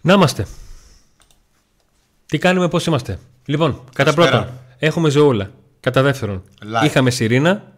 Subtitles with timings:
[0.00, 0.46] Να είμαστε.
[2.26, 3.18] Τι κάνουμε, πώς είμαστε.
[3.44, 5.50] Λοιπόν, κατά πρώτον, έχουμε ζωούλα.
[5.80, 6.42] Κατά δεύτερον,
[6.84, 7.72] είχαμε Σιρήνα.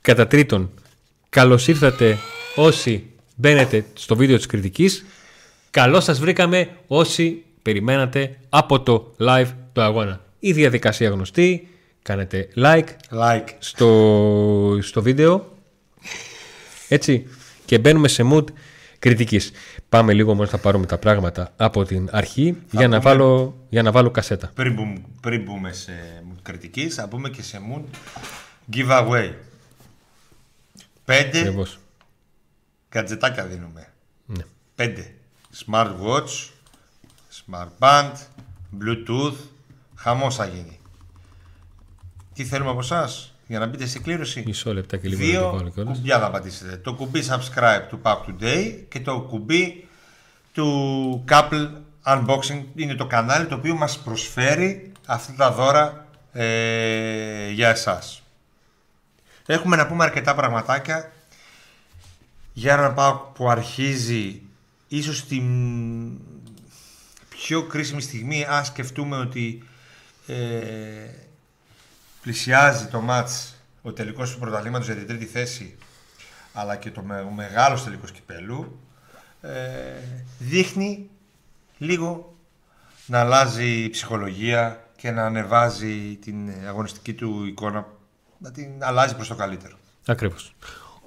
[0.00, 0.70] Κατά τρίτον,
[1.28, 2.18] καλώς ήρθατε
[2.56, 5.04] όσοι μπαίνετε στο βίντεο της κριτικής.
[5.70, 10.20] Καλώς σας βρήκαμε όσοι περιμένατε από το live το αγώνα.
[10.38, 11.68] Η διαδικασία γνωστή.
[12.02, 13.48] Κάνετε like, like.
[13.58, 15.56] Στο, στο βίντεο.
[16.88, 17.26] Έτσι.
[17.64, 18.44] Και μπαίνουμε σε mood
[19.02, 19.52] κριτικής.
[19.88, 23.92] Πάμε λίγο μόνο να πάρουμε τα πράγματα από την αρχή για, να βάλω, για να
[23.92, 24.50] βάλω κασέτα.
[24.54, 25.92] Πριν, μπούμε, πριν μπούμε σε
[26.28, 27.82] mood κριτικής, θα πούμε και σε mood
[28.74, 29.32] giveaway.
[31.04, 31.78] Πέντε Ακριβώς.
[32.88, 33.92] κατζετάκια δίνουμε.
[34.26, 34.44] Ναι.
[34.74, 35.14] Πέντε.
[35.66, 36.48] Smartwatch,
[37.38, 38.12] smart band,
[38.80, 39.36] bluetooth,
[39.94, 40.80] χαμός θα γίνει.
[42.34, 44.42] Τι θέλουμε από εσάς; Για να μπείτε σε κλήρωση.
[44.46, 45.96] Μισό λεπτά και λίγο Δύο να το βάλω κιόλας.
[45.96, 46.76] κουμπιά θα πατήσετε.
[46.76, 49.88] Το κουμπί subscribe του Pack Today και το κουμπί
[50.52, 51.70] του Couple
[52.06, 58.22] Unboxing είναι το κανάλι το οποίο μας προσφέρει αυτά τα δώρα ε, για εσάς.
[59.46, 61.12] Έχουμε να πούμε αρκετά πραγματάκια
[62.52, 64.42] για ένα πάω που αρχίζει
[64.88, 65.44] ίσως την
[67.28, 69.62] πιο κρίσιμη στιγμή αν σκεφτούμε ότι
[70.26, 70.34] ε,
[72.22, 75.76] πλησιάζει το μάτς ο τελικός του πρωταθλήματος για την τρίτη θέση
[76.52, 78.80] αλλά και το με, ο μεγάλος τελικός κυπέλου
[79.40, 79.50] ε,
[80.38, 81.10] δείχνει
[81.78, 82.36] λίγο
[83.06, 86.36] να αλλάζει η ψυχολογία και να ανεβάζει την
[86.68, 87.86] αγωνιστική του εικόνα
[88.38, 89.76] να την αλλάζει προς το καλύτερο.
[90.06, 90.54] Ακριβώς.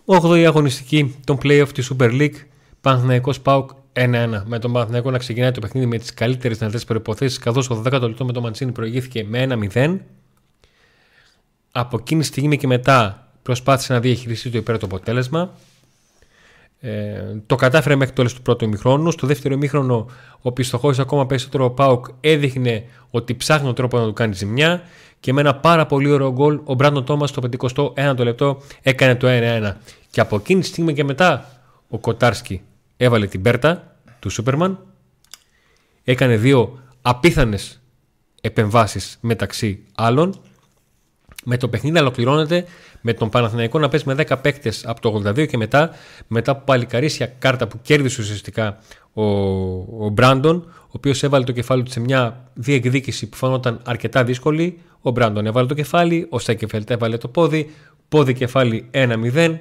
[0.06, 2.36] 8η αγωνιστική των play-off της Super League.
[2.82, 4.44] Παναθηναϊκός ΠΑΟΚ 1-1.
[4.46, 8.02] Με τον Παναθηναϊκό να ξεκινάει το παιχνίδι με τις καλύτερες δυνατές προϋποθέσεις καθώς ο 12ο
[8.02, 9.98] λεπτό με τον Μαντσίνη προηγήθηκε με 1-0.
[11.78, 15.54] Από εκείνη τη στιγμή και μετά προσπάθησε να διαχειριστεί το υπέρ το αποτέλεσμα.
[16.80, 19.12] Ε, το κατάφερε μέχρι το τέλος του πρώτου ημιχρόνου.
[19.12, 20.10] Στο δεύτερο ημίχρονο,
[20.42, 24.82] ο πιστοχώρης ακόμα περισσότερο ο Πάουκ έδειχνε ότι ψάχνει τον τρόπο να του κάνει ζημιά.
[25.20, 27.42] Και με ένα πάρα πολύ ωραίο γκολ, ο Μπράντον Τόμας στο
[27.96, 29.72] 51ο λεπτό έκανε το 1-1.
[30.12, 31.50] Και από εκείνη τη στιγμή και μετά,
[31.90, 32.62] ο Κοτάρσκι
[32.98, 34.80] έβαλε την πέρτα του Σούπερμαν.
[36.04, 37.82] Έκανε δύο απίθανες
[38.42, 40.40] επεμβάσεις μεταξύ άλλων
[41.48, 42.66] με το παιχνίδι να ολοκληρώνεται
[43.02, 45.90] με τον Παναθηναϊκό να παίζει με 10 παίκτες από το 82 και μετά,
[46.28, 48.78] μετά από παλικαρίσια κάρτα που κέρδισε ουσιαστικά
[49.14, 49.24] ο,
[50.06, 54.80] ο Μπράντον, ο οποίος έβαλε το κεφάλι του σε μια διεκδίκηση που φαίνονταν αρκετά δύσκολη.
[55.02, 57.70] Ο Μπράντον έβαλε το κεφάλι, ο Σέκεφελτ έβαλε το πόδι,
[58.10, 59.58] πόδι κεφάλι 1-0,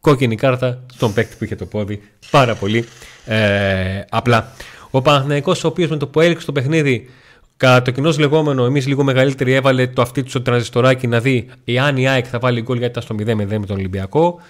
[0.00, 2.02] κόκκινη κάρτα στον παίκτη που είχε το πόδι.
[2.30, 2.84] Πάρα πολύ
[3.24, 4.52] ε, απλά.
[4.90, 7.08] Ο Παναθηναϊκός ο οποίος με το που έληξε το παιχνίδι
[7.56, 11.48] Κατά το κοινό λεγόμενο, εμείς λίγο μεγαλύτερη έβαλε το αυτή του στο τρανζιστοράκι να δει
[11.64, 14.40] εάν η ΑΕΚ θα βάλει γκολ γιατί ήταν στο 0-0 με τον Ολυμπιακό.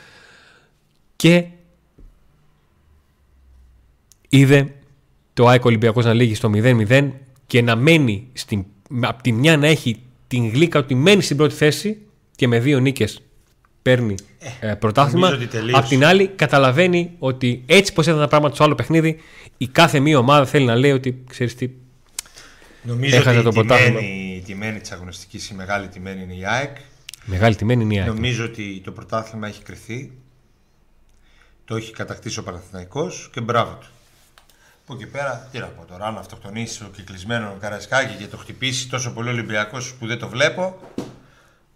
[1.17, 1.45] Και
[4.29, 4.75] είδε
[5.33, 7.11] το ΑΕΚ Ολυμπιακός να λύγει στο 0-0
[7.47, 8.65] και να μένει στην,
[9.01, 11.99] από τη μια να έχει την γλύκα ότι μένει στην πρώτη θέση
[12.37, 13.21] και με δύο νίκες
[13.83, 14.15] παίρνει
[14.61, 15.39] ε, πρωτάθλημα.
[15.73, 19.21] Απ' την άλλη, καταλαβαίνει ότι έτσι πώ ήταν τα πράγματα στο άλλο παιχνίδι,
[19.57, 21.71] η κάθε μία ομάδα θέλει να λέει ότι ξέρεις τι,
[22.87, 26.77] Νομίζω ότι το η τιμένη, η τιμένη της αγωνιστικής, η μεγάλη τιμένη είναι η ΑΕΚ.
[27.25, 28.09] Μεγάλη τιμένη είναι η ΑΕΚ.
[28.09, 30.13] Νομίζω ότι το πρωτάθλημα έχει κρυθεί.
[31.65, 33.87] Το έχει κατακτήσει ο Παναθηναϊκός και μπράβο του.
[34.85, 38.89] Από εκεί πέρα, τι να πω τώρα, αν αυτοκτονήσει ο κυκλισμένο Καρασκάκη και το χτυπήσει
[38.89, 40.79] τόσο πολύ Ολυμπιακός που δεν το βλέπω.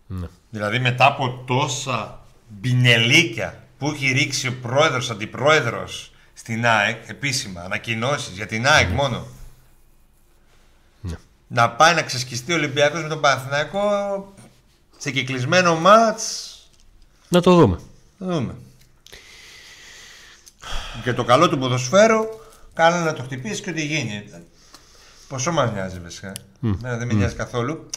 [0.06, 0.26] Ναι.
[0.50, 8.34] Δηλαδή μετά από τόσα μπινελίκια που έχει ρίξει ο πρόεδρος, αντιπρόεδρος στην ΑΕΚ, επίσημα, ανακοινώσεις
[8.36, 8.94] για την ΑΕΚ ναι.
[8.94, 9.26] μόνο
[11.52, 14.34] να πάει να ξεσκιστεί ο Ολυμπιακός με τον Παναθηναϊκό
[14.98, 16.54] σε κυκλισμένο μάτς.
[17.28, 17.78] Να το δούμε.
[18.16, 18.54] Να δούμε.
[21.02, 22.24] Και το καλό του ποδοσφαίρου
[22.74, 24.24] κάνει να το χτυπήσει και ό,τι γίνει.
[25.28, 26.32] Πόσο μας νοιάζει βασικά.
[26.62, 26.76] Mm.
[26.80, 27.90] δεν με νοιάζει καθόλου.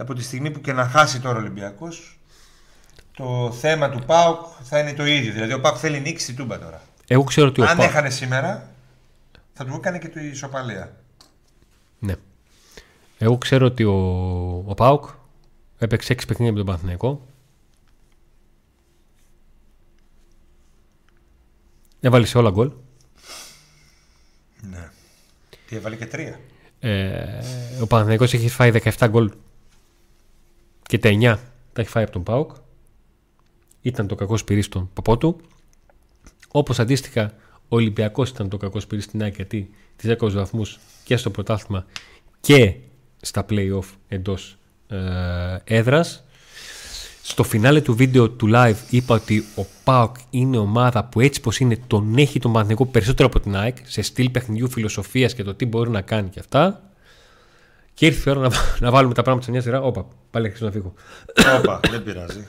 [0.00, 2.18] από τη στιγμή που και να χάσει τώρα ο Ολυμπιακός
[3.16, 5.32] το θέμα του ΠΑΟΚ θα είναι το ίδιο.
[5.32, 6.82] Δηλαδή ο ΠΑΟΚ θέλει νίκη στη Τούμπα τώρα.
[7.06, 8.70] Εγώ ξέρω ότι Αν έχανε σήμερα
[9.52, 10.92] θα του έκανε και τη ισοπαλία.
[11.98, 12.14] Ναι.
[13.18, 13.94] Εγώ ξέρω ότι ο,
[14.66, 15.04] ο Πάουκ
[15.78, 17.26] έπαιξε 6 παιχνίδια με τον Παναθηναϊκό.
[22.00, 22.72] Έβαλε σε όλα γκολ.
[24.70, 24.90] Ναι.
[25.66, 26.40] Και έβαλε και τρία;
[26.78, 27.40] Ε,
[27.80, 29.32] ο Παναθηναϊκός έχει φάει 17 γκολ
[30.82, 31.38] και τα 9
[31.72, 32.50] τα έχει φάει από τον Πάουκ.
[33.82, 35.40] Ήταν το κακό σπυρί στον ποπό του.
[36.48, 37.34] Όπως αντίστοιχα
[37.68, 41.84] ο Ολυμπιακός ήταν το κακό σπυρί στην ΑΕΚ γιατί τις 10 βαθμούς και στο πρωτάθλημα
[42.40, 42.74] και
[43.20, 44.58] στα play-off εντός
[44.88, 44.96] ε,
[45.64, 46.24] έδρας.
[47.22, 51.58] στο φινάλε του βίντεο του live είπα ότι ο ΠΑΟΚ είναι ομάδα που έτσι πως
[51.58, 55.54] είναι τον έχει τον Παναθηναϊκό περισσότερο από την ΑΕΚ σε στυλ παιχνιδιού φιλοσοφίας και το
[55.54, 56.82] τι μπορεί να κάνει και αυτά.
[57.94, 59.80] Και ήρθε η ώρα να, να βάλουμε τα πράγματα σε μια σειρά.
[59.80, 60.94] Όπα, πάλι έχεις να φύγω.
[61.58, 62.46] Όπα, δεν πειράζει.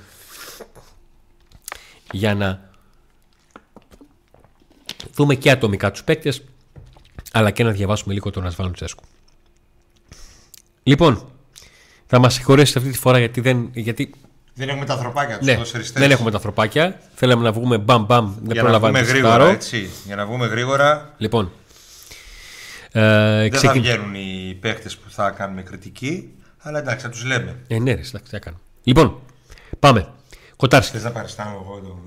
[2.11, 2.69] Για να
[5.13, 6.43] δούμε και ατομικά τους παίκτες
[7.31, 9.03] αλλά και να διαβάσουμε λίγο τον Ασβάλλον Τσέσκου.
[10.83, 11.31] Λοιπόν,
[12.07, 14.11] θα μας συγχωρέσετε αυτή τη φορά γιατί δεν, γιατί
[14.59, 15.57] δεν έχουμε τα ανθρωπάκια τους ναι,
[15.93, 16.99] δεν έχουμε τα ανθρωπάκια.
[17.15, 18.33] Θέλαμε να βγούμε μπαμ μπαμ.
[18.41, 19.89] Δεν Για να βγούμε γρήγορα, έτσι.
[20.05, 21.13] Για να βγούμε γρήγορα.
[21.17, 21.51] Λοιπόν.
[22.91, 23.67] Ε, δεν ξεκι...
[23.67, 27.55] θα βγαίνουν οι παίχτες που θα κάνουμε κριτική, αλλά εντάξει, θα τους λέμε.
[27.67, 28.61] Ε, ναι, ρε, εντάξει, θα κάνουμε.
[28.83, 29.19] Λοιπόν,
[29.79, 30.07] πάμε.
[30.55, 30.91] Κοτάρσκι.
[30.91, 31.99] Θες να παριστάνω εγώ το.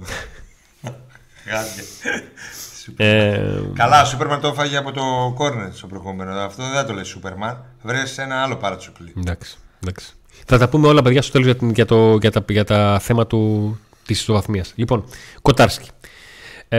[2.96, 3.40] Ε...
[3.75, 6.32] Καλά, ο Σούπερμαν το έφαγε από το κόρνερ στο προηγούμενο.
[6.32, 7.64] Αυτό δεν θα το λέει Σούπερμαν.
[7.82, 9.12] Βρε ένα άλλο παρατσουκλί.
[9.19, 10.12] Εντάξει, εντάξει.
[10.46, 13.26] Θα τα πούμε όλα, παιδιά, στο τέλος για, για, το, για, τα, για τα θέματα
[13.26, 14.73] του, της ισοβαθμίας.
[14.75, 15.05] Λοιπόν,
[15.43, 15.88] Κοτάρσκι.
[16.69, 16.79] Ε,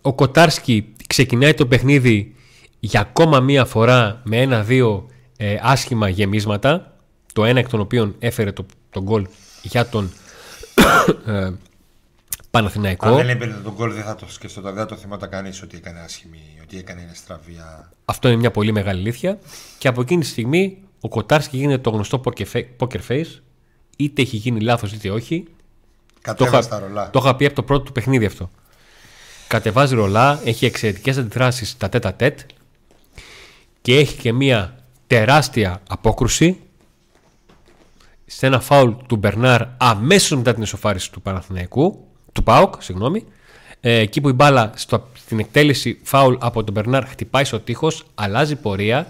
[0.00, 2.34] ο Κοτάρσκι ξεκινάει το παιχνίδι
[2.80, 6.96] για ακόμα μία φορά με ένα-δύο ε, άσχημα γεμίσματα.
[7.32, 9.26] Το ένα εκ των οποίων έφερε το, το γκολ
[9.62, 10.12] για τον
[11.26, 11.50] ε,
[12.56, 13.08] Παναθηναϊκό.
[13.08, 14.60] Αν δεν έπαιρνε τον γκολ δεν θα το σκεφτώ.
[14.60, 17.92] Δεν θα το θυμόταν κανείς ότι έκανε άσχημη, ότι έκανε ένα στραβία.
[18.04, 19.38] Αυτό είναι μια πολύ μεγάλη αλήθεια.
[19.78, 22.20] Και από εκείνη τη στιγμή ο Κοτάρσκι γίνεται το γνωστό
[22.78, 23.40] poker face,
[23.96, 25.46] είτε έχει γίνει λάθος είτε όχι.
[26.20, 27.10] Κατέβασε τα ρολά.
[27.10, 28.50] Το είχα πει από το πρώτο του παιχνίδι αυτό.
[29.48, 32.40] Κατεβάζει ρολά, έχει εξαιρετικές αντιδράσεις τα τέτα τέτ
[33.82, 36.60] και έχει και μία τεράστια απόκρουση
[38.26, 42.06] σε ένα φάουλ του Μπερνάρ αμέσως μετά την εσωφάριση του Παναθηναϊκού,
[42.36, 43.24] του ΠΑΟΚ, συγγνώμη.
[43.80, 48.04] Ε, εκεί που η μπάλα στο, στην εκτέλεση φάουλ από τον Μπερνάρ χτυπάει στο τείχος,
[48.14, 49.06] αλλάζει πορεία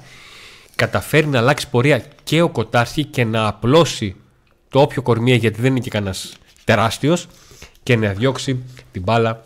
[0.74, 4.16] καταφέρει να αλλάξει πορεία και ο Κοτάρσκι και να απλώσει
[4.68, 7.28] το όποιο κορμία γιατί δεν είναι και κανένας τεράστιος
[7.82, 8.62] και να διώξει
[8.92, 9.44] την μπάλα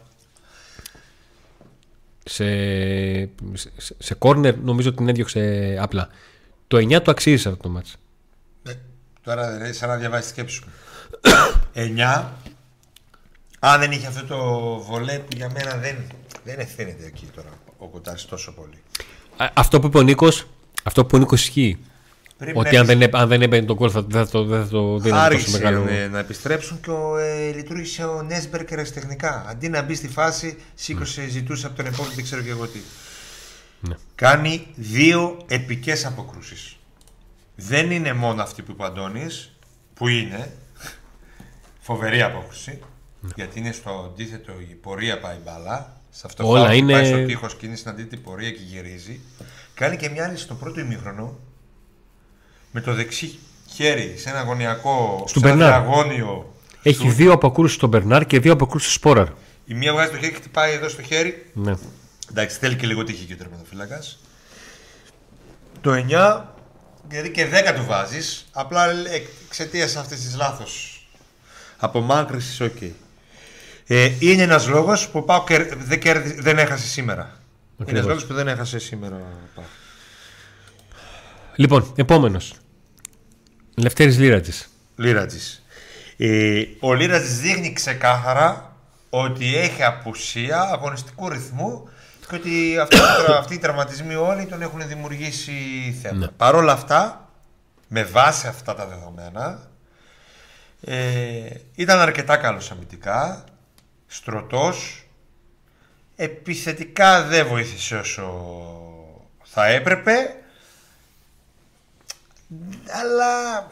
[2.25, 2.45] σε,
[3.53, 6.09] σε, σε κόρνερ νομίζω την έδιωξε απλά.
[6.67, 7.97] Το 9 το αξίζει αυτό το μάτς.
[8.63, 8.73] Ε,
[9.23, 10.65] τώρα δεν σαν να διαβάσεις τη σκέψη σου.
[11.75, 12.25] 9
[13.63, 14.39] αν δεν είχε αυτό το
[14.79, 15.97] βολέ που για μένα δεν,
[16.45, 17.49] δεν ευθύνεται εκεί τώρα
[17.79, 18.83] ο Κοτάρης τόσο πολύ.
[19.55, 20.47] αυτό που είπε ο Νίκος
[20.83, 21.79] αυτό που είναι ισχύει.
[22.55, 25.51] ότι αν δεν, αν δεν έμπαινε τον κόλ θα, θα, το, θα το δίνει τόσο
[25.51, 25.85] μεγάλο.
[25.85, 29.45] Ναι, να επιστρέψουν και ο, ε, λειτουργήσε ο Νέσμπερκ ερασιτεχνικά.
[29.49, 31.29] Αντί να μπει στη φάση, σήκωσε, mm.
[31.29, 32.79] ζητούσε από τον επόμενο, δεν ξέρω και εγώ τι.
[33.81, 33.95] Ναι.
[34.15, 36.77] Κάνει δύο επικές αποκρούσεις.
[37.57, 39.57] Δεν είναι μόνο αυτή που είπε ο Αντώνης,
[39.95, 40.53] που είναι
[41.81, 42.79] φοβερή απόκρουση,
[43.21, 43.31] ναι.
[43.35, 46.01] γιατί είναι στο αντίθετο η πορεία πάει μπαλά.
[46.11, 46.93] Σε αυτό Όλα είναι...
[46.93, 49.21] πάει στο τείχος και είναι στην αντίθετη πορεία και γυρίζει.
[49.75, 51.39] Κάνει και μια άλλη στο πρώτο ημίχρονο
[52.71, 55.25] με το δεξί χέρι σε ένα αγωνιακό.
[55.27, 55.73] Στον Μπερνάρ.
[55.73, 56.53] Αγώνιο,
[56.83, 57.11] Έχει σου...
[57.11, 59.29] δύο αποκρούσεις στον Μπερνάρ και δύο αποκρούσεις στον Σπόραρ.
[59.65, 61.51] Η μία βγάζει το χέρι και χτυπάει εδώ στο χέρι.
[61.53, 61.73] Ναι.
[62.31, 64.19] Εντάξει, θέλει και λίγο τύχη και ο τερματοφύλακας.
[65.81, 66.43] Το 9,
[67.11, 68.87] γιατί και 10 του βάζεις, απλά
[69.47, 71.01] εξαιτίας αυτής της λάθος
[71.81, 72.73] απομάκρυνσης, OK.
[72.81, 72.91] Okay.
[73.93, 75.45] Ε, είναι ένας λόγος που ΠΑΟ
[75.79, 76.01] δεν,
[76.39, 77.31] δεν έχασε σήμερα.
[77.79, 79.21] Είναι ένας λόγος που δεν έχασε σήμερα.
[81.57, 82.55] Λοιπόν, επόμενος.
[83.75, 84.53] Λευτέρης Λίρατζη.
[84.97, 85.39] Λίρατζη.
[86.17, 88.77] Ε, ο Λίρατζη δείχνει ξεκάθαρα
[89.11, 91.89] ότι έχει απουσία αγωνιστικού ρυθμού
[92.29, 92.79] και ότι
[93.39, 95.53] αυτοί, οι τραυματισμοί όλοι τον έχουν δημιουργήσει
[96.03, 96.19] θέμα.
[96.19, 96.29] Ναι.
[96.37, 97.29] Παρ' όλα αυτά,
[97.89, 99.69] με βάση αυτά τα δεδομένα,
[100.81, 100.95] ε,
[101.75, 103.45] ήταν αρκετά καλός αμυντικά,
[104.13, 105.05] στρωτός,
[106.17, 108.33] επιθετικά δεν βοήθησε όσο
[109.43, 110.35] θα έπρεπε
[113.01, 113.67] αλλά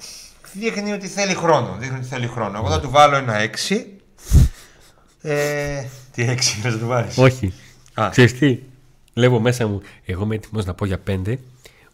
[0.53, 1.77] δείχνει ότι θέλει χρόνο.
[1.79, 2.59] Δείχνει ότι θέλει χρόνο.
[2.59, 3.37] Εγώ θα του βάλω ένα
[3.69, 3.85] 6.
[5.23, 7.53] Ε, τι 6 θα του βάλεις; Όχι.
[7.95, 8.09] Α.
[8.11, 8.59] Ξέρεις τι;
[9.13, 9.83] Λέω μέσα μου.
[10.05, 11.37] Εγώ είμαι έτοιμος να πω για 5.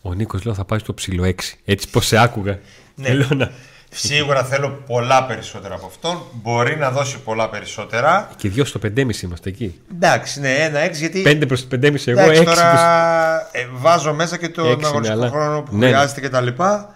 [0.02, 1.32] Ο Νίκος λέω θα πάει στο ψηλό 6.
[1.64, 2.58] Έτσι πώ σε άκουγα.
[2.94, 3.14] Ναι.
[3.14, 3.52] να...
[3.94, 6.22] Σίγουρα θέλω πολλά περισσότερα από αυτόν.
[6.32, 8.30] Μπορεί να δώσει πολλά περισσότερα.
[8.36, 9.80] Και δύο στο 5,5 είμαστε εκεί.
[9.94, 11.38] Εντάξει, ναι, ένα έξι γιατί.
[11.42, 12.20] 5 προς 5,5 εγώ.
[12.20, 15.92] Εντάξει, τώρα ε, βάζω μέσα και τον ναι, αγωνιστικό χρόνο που ναι, ναι.
[15.92, 16.26] χρειάζεται κτλ.
[16.26, 16.94] Και, τα λοιπά.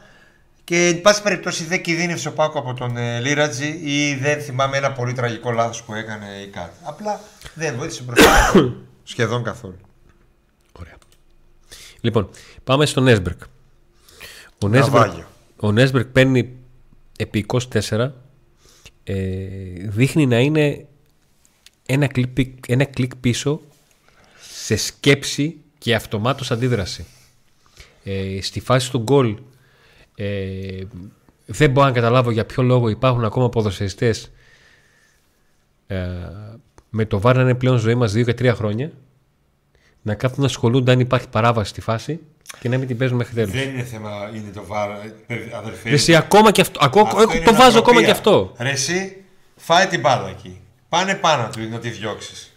[0.64, 4.76] και εν πάση περιπτώσει δεν κινδύνευσε ο ΠΑΟΚ από τον ε, Λίρατζι ή δεν θυμάμαι
[4.76, 6.76] ένα πολύ τραγικό λάθος που έκανε ή κάτι.
[6.82, 7.20] Απλά
[7.54, 8.52] δεν βοήθησε μπροστά
[9.12, 9.78] σχεδόν καθόλου.
[10.72, 10.94] Ωραία.
[12.00, 12.28] Λοιπόν,
[12.64, 13.40] πάμε στον Νέσμπερκ.
[14.62, 15.12] Ο Νέσμπερκ,
[15.56, 16.57] ο Νέσμπερκ παίρνει
[17.20, 18.10] επί 24
[19.04, 19.14] ε,
[19.88, 20.86] δείχνει να είναι
[21.86, 23.60] ένα κλικ, ένα κλικ πίσω
[24.52, 27.06] σε σκέψη και αυτομάτως αντίδραση.
[28.04, 29.38] Ε, στη φάση του γκολ
[30.14, 30.82] ε,
[31.46, 34.30] Δεν μπορώ να καταλάβω για ποιο λόγο υπάρχουν ακόμα ποδοσφαιριστές
[35.86, 36.06] ε,
[36.90, 38.92] με το βάρ να είναι πλέον ζωή μας 2 και 3 χρόνια
[40.02, 42.20] να κάθουν να ασχολούνται αν υπάρχει παράβαση στη φάση
[42.60, 43.50] και να μην την παίζουν μέχρι τέλους.
[43.52, 44.90] Δεν είναι θέμα, είναι το βάρ,
[45.58, 45.88] αδερφέ.
[45.88, 48.04] Ρε Εσύ ακόμα και αυτό, ακό- Αυτό είναι το βάζω ακόμα νοοτροπία.
[48.04, 48.52] και αυτό.
[48.58, 49.16] Ρε εσύ,
[49.56, 50.60] φάει την μπάλα εκεί.
[50.88, 52.52] Πάνε πάνω του να τη διώξεις.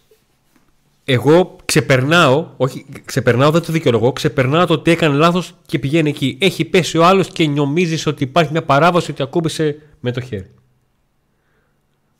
[1.04, 6.38] Εγώ ξεπερνάω, όχι ξεπερνάω δεν το δικαιολογώ, ξεπερνάω το ότι έκανε λάθος και πηγαίνει εκεί.
[6.40, 10.50] Έχει πέσει ο άλλος και νομίζεις ότι υπάρχει μια παράβαση ότι ακούμπησε με το χέρι.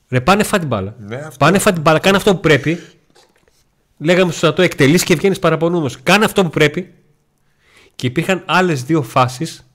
[0.08, 0.94] Ρε πάνε φά την μπάλα.
[0.98, 1.36] Ναι, αυτό.
[1.38, 2.78] Πάνε φά την μπάλα, κάνε αυτό που πρέπει.
[3.98, 6.02] Λέγαμε στο στρατό εκτελείς και βγαίνεις παραπονούμενος.
[6.02, 6.92] Κάνε αυτό που πρέπει.
[7.96, 9.66] Και υπήρχαν άλλες δύο φάσεις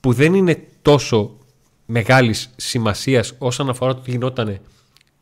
[0.00, 1.36] που δεν είναι τόσο
[1.86, 4.60] μεγάλης σημασίας όσον αφορά το τι γινόταν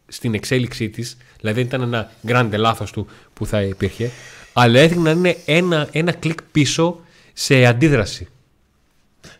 [0.06, 4.10] στην εξέλιξή της, δηλαδή δεν ήταν ένα γκράντε λάθος του που θα υπήρχε,
[4.52, 7.00] αλλά έδειχνε να είναι ένα, ένα κλικ πίσω
[7.32, 8.28] σε αντίδραση.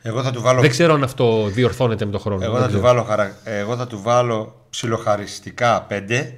[0.02, 2.44] Εγώ θα του βάλω, Δεν ξέρω αν αυτό διορθώνεται με τον χρόνο.
[2.44, 2.86] εγώ Δεν θα του ξέρω.
[2.86, 3.36] βάλω, χαρα...
[3.44, 6.32] εγώ θα του βάλω ψιλοχαριστικά 5.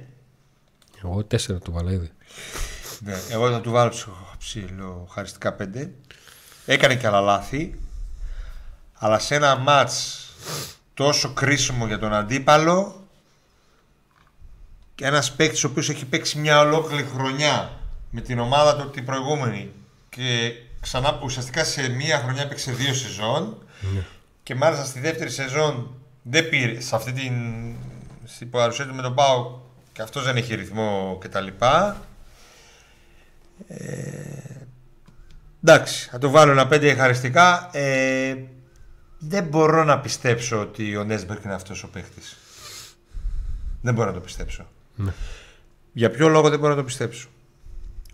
[1.03, 2.09] Εγώ τέσσερα το βάλα ήδη.
[2.99, 5.63] Ναι, εγώ θα του βάλω ψιλο- ψιλοχαριστικά 5.
[6.65, 7.79] Έκανε και άλλα λάθη.
[8.93, 10.17] Αλλά σε ένα μάτς
[10.93, 13.03] τόσο κρίσιμο για τον αντίπαλο
[14.95, 17.79] και ένας παίκτης ο οποίος έχει παίξει μια ολόκληρη χρονιά
[18.09, 19.71] με την ομάδα του την προηγούμενη
[20.09, 23.57] και ξανά ουσιαστικά σε μια χρονιά έπαιξε δύο σεζόν
[24.43, 27.33] και μάλιστα στη δεύτερη σεζόν δεν πήρε σε αυτή την
[28.25, 29.59] στην παρουσία του με τον Πάο
[29.93, 31.47] και αυτός δεν έχει ρυθμό κτλ.
[35.65, 37.69] Εντάξει, θα το βάλω ένα πέντε ευχαριστικά.
[37.71, 38.35] Ε,
[39.19, 42.37] δεν μπορώ να πιστέψω ότι ο Νέσμπερκ είναι αυτός ο παίχτης.
[43.81, 44.65] Δεν μπορώ να το πιστέψω.
[45.93, 47.27] Για ποιο λόγο δεν μπορώ να το πιστέψω;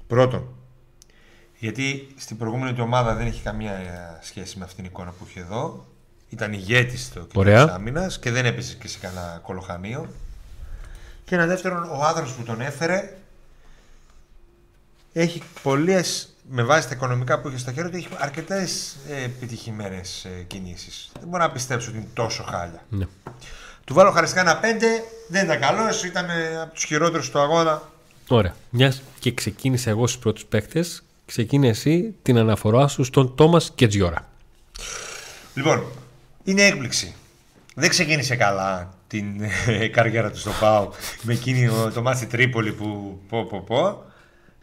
[0.07, 0.47] Πρώτον,
[1.57, 5.25] γιατί στην προηγούμενη του ομάδα δεν έχει καμία ε, σχέση με αυτήν την εικόνα που
[5.29, 5.87] είχε εδώ.
[6.29, 7.65] Ήταν ηγέτης στο κέντρο Ωραία.
[7.65, 10.09] της άμυνας και δεν έπεσε και σε κανένα κολοχανίο.
[11.25, 13.17] Και ένα δεύτερον, ο άνθρωπος που τον έφερε
[15.13, 21.11] έχει πολλές, με βάση τα οικονομικά που είχε στα χέρια του, έχει αρκετές επιτυχημένες κινήσεις.
[21.19, 22.83] Δεν μπορώ να πιστέψω ότι είναι τόσο χάλια.
[22.89, 23.05] Ναι.
[23.85, 24.63] Του βάλω χαριστικά ένα 5,
[25.27, 27.81] δεν ήταν καλός, ήταν ε, από τους χειρότερους του αγώνα.
[28.27, 28.55] Ωραία.
[28.69, 34.27] Μιας και ξεκίνησα εγώ στους πρώτους παίκτες, ξεκίνησε εσύ την αναφορά σου στον Τόμας Κετζιόρα.
[35.53, 35.83] Λοιπόν,
[36.43, 37.15] είναι έκπληξη.
[37.75, 39.25] Δεν ξεκίνησε καλά την
[39.67, 40.89] ε, καριέρα του στο ΠΑΟ
[41.21, 44.03] με εκείνη ο- το μάτι Τρίπολη που πω πω πω.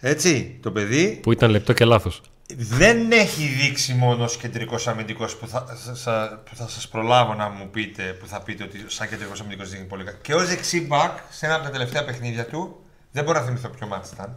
[0.00, 2.20] Έτσι, το παιδί Που ήταν λεπτό και λάθος.
[2.56, 7.34] δεν έχει δείξει μόνο ως κεντρικός αμυντικός που θα, σα- σα- που θα σας προλάβω
[7.34, 10.18] να μου πείτε, που θα πείτε ότι σαν κεντρικός αμυντικός δείχνει πολύ καλά.
[10.22, 12.80] Και ως δεξί μπακ, σε ένα από τα τελευταία παιχνίδια του,
[13.12, 14.36] δεν μπορώ να θυμηθώ ποιο μάτι ήταν,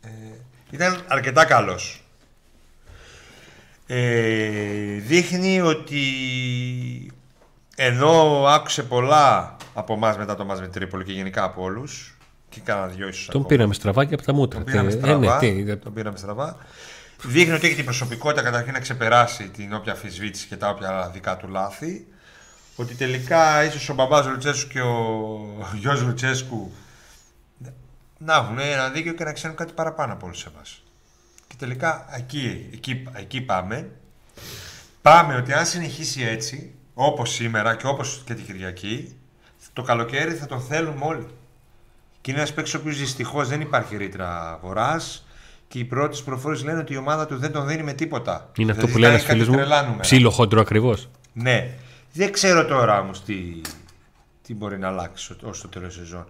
[0.00, 0.08] ε,
[0.70, 2.02] ήταν αρκετά καλός.
[3.86, 6.02] Ε, δείχνει ότι
[7.76, 12.17] ενώ άκουσε πολλά από εμάς μετά το μάτς με Τρίπολη και γενικά από όλους
[12.48, 13.46] και κάνα δυο ίσως Τον ακόμα.
[13.46, 14.58] πήραμε στραβά και από τα μούτρα.
[14.58, 15.36] Τον πήραμε Τι- στραβά.
[15.36, 16.56] Ε, ναι, τι, δεν- τον πήραμε στραβά.
[17.22, 21.36] Δείχνει ότι έχει την προσωπικότητα καταρχήν να ξεπεράσει την όποια αμφισβήτηση και τα όποια δικά
[21.36, 22.06] του λάθη.
[22.76, 26.72] Ότι τελικά ίσως ο μπαμπάς Λουτσέσκου και ο γιος Λουτσέσκου
[28.18, 30.82] να έχουν ένα δίκιο και να ξέρουν κάτι παραπάνω από όλους εμάς.
[31.46, 33.90] Και τελικά εκεί, εκεί, εκεί πάμε.
[35.02, 39.16] Πάμε ότι αν συνεχίσει έτσι, όπως σήμερα και όπως και την Κυριακή,
[39.72, 41.26] το καλοκαίρι θα τον θέλουμε όλοι.
[42.28, 45.26] Και είναι ένας παίκτης ο οποίος δυστυχώς δεν υπάρχει ρήτρα αγοράς
[45.68, 48.50] και οι πρώτες προφορές λένε ότι η ομάδα του δεν τον δίνει με τίποτα.
[48.56, 49.64] Είναι αυτό Δηλαδή, που λένε κάνει στους φίλους κάτι μου.
[49.64, 50.00] τρελά νούμερα.
[50.00, 51.08] Ψήλο χόντρο ακριβώς.
[51.32, 51.70] Ναι.
[52.12, 53.34] Δεν ξέρω τώρα όμως τι,
[54.46, 56.26] τι μπορεί να αλλάξει ως το τέλος σεζόν.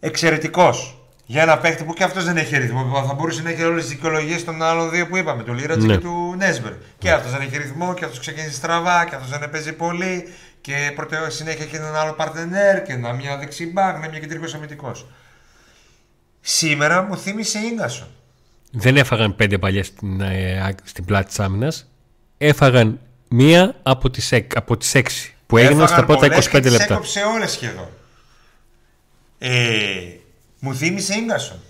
[0.00, 0.96] Εξαιρετικός.
[1.26, 3.04] Για ένα παίχτη που και αυτός δεν έχει ρυθμό.
[3.08, 5.94] Θα μπορούσε να έχει όλες τις δικαιολογίες των άλλων δύο που είπαμε, του Λίρατζη Ναι.
[5.94, 6.72] και του Νέσμπερ.
[6.98, 10.28] Και αυτός δεν έχει ρυθμό, και αυτός ξεκίνησε στραβά, και αυτός δεν παίζει πολύ.
[10.62, 15.06] Και πρώτα συνέχεια έχει έναν άλλο παρτενέρ και ένα μια δεξιμπάκ, μια κεντρικός αμυντικός.
[16.40, 18.08] Σήμερα μου θύμισε γκασον.
[18.70, 21.90] Δεν έφαγαν πέντε παλιές στην, ε, στην πλάτη της άμυνας.
[22.38, 26.94] Έφαγαν μία από τις από τις έξι που έγιναν στα πρώτα 25 λεπτά.
[26.94, 27.88] Έκοψε όλες σχεδόν.
[29.38, 30.16] Ε,
[30.58, 31.60] μου θύμισε γκασον.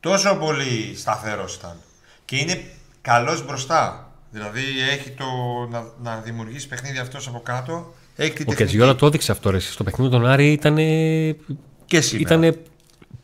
[0.00, 1.76] Τόσο πολύ σταθερός ήταν.
[2.24, 2.64] Και είναι
[3.00, 4.03] καλός μπροστά.
[4.34, 4.62] Δηλαδή
[4.92, 5.24] έχει το
[5.70, 7.94] να, να δημιουργήσει παιχνίδι αυτός από κάτω.
[8.16, 8.62] Έχει την Ο τεχνική.
[8.62, 9.50] Κετζιόλα το έδειξε αυτό.
[9.50, 9.58] Ρε.
[9.58, 10.76] Στο παιχνίδι του τον Άρη ήταν.
[11.84, 12.34] Και σήμερα.
[12.34, 12.56] Ήταν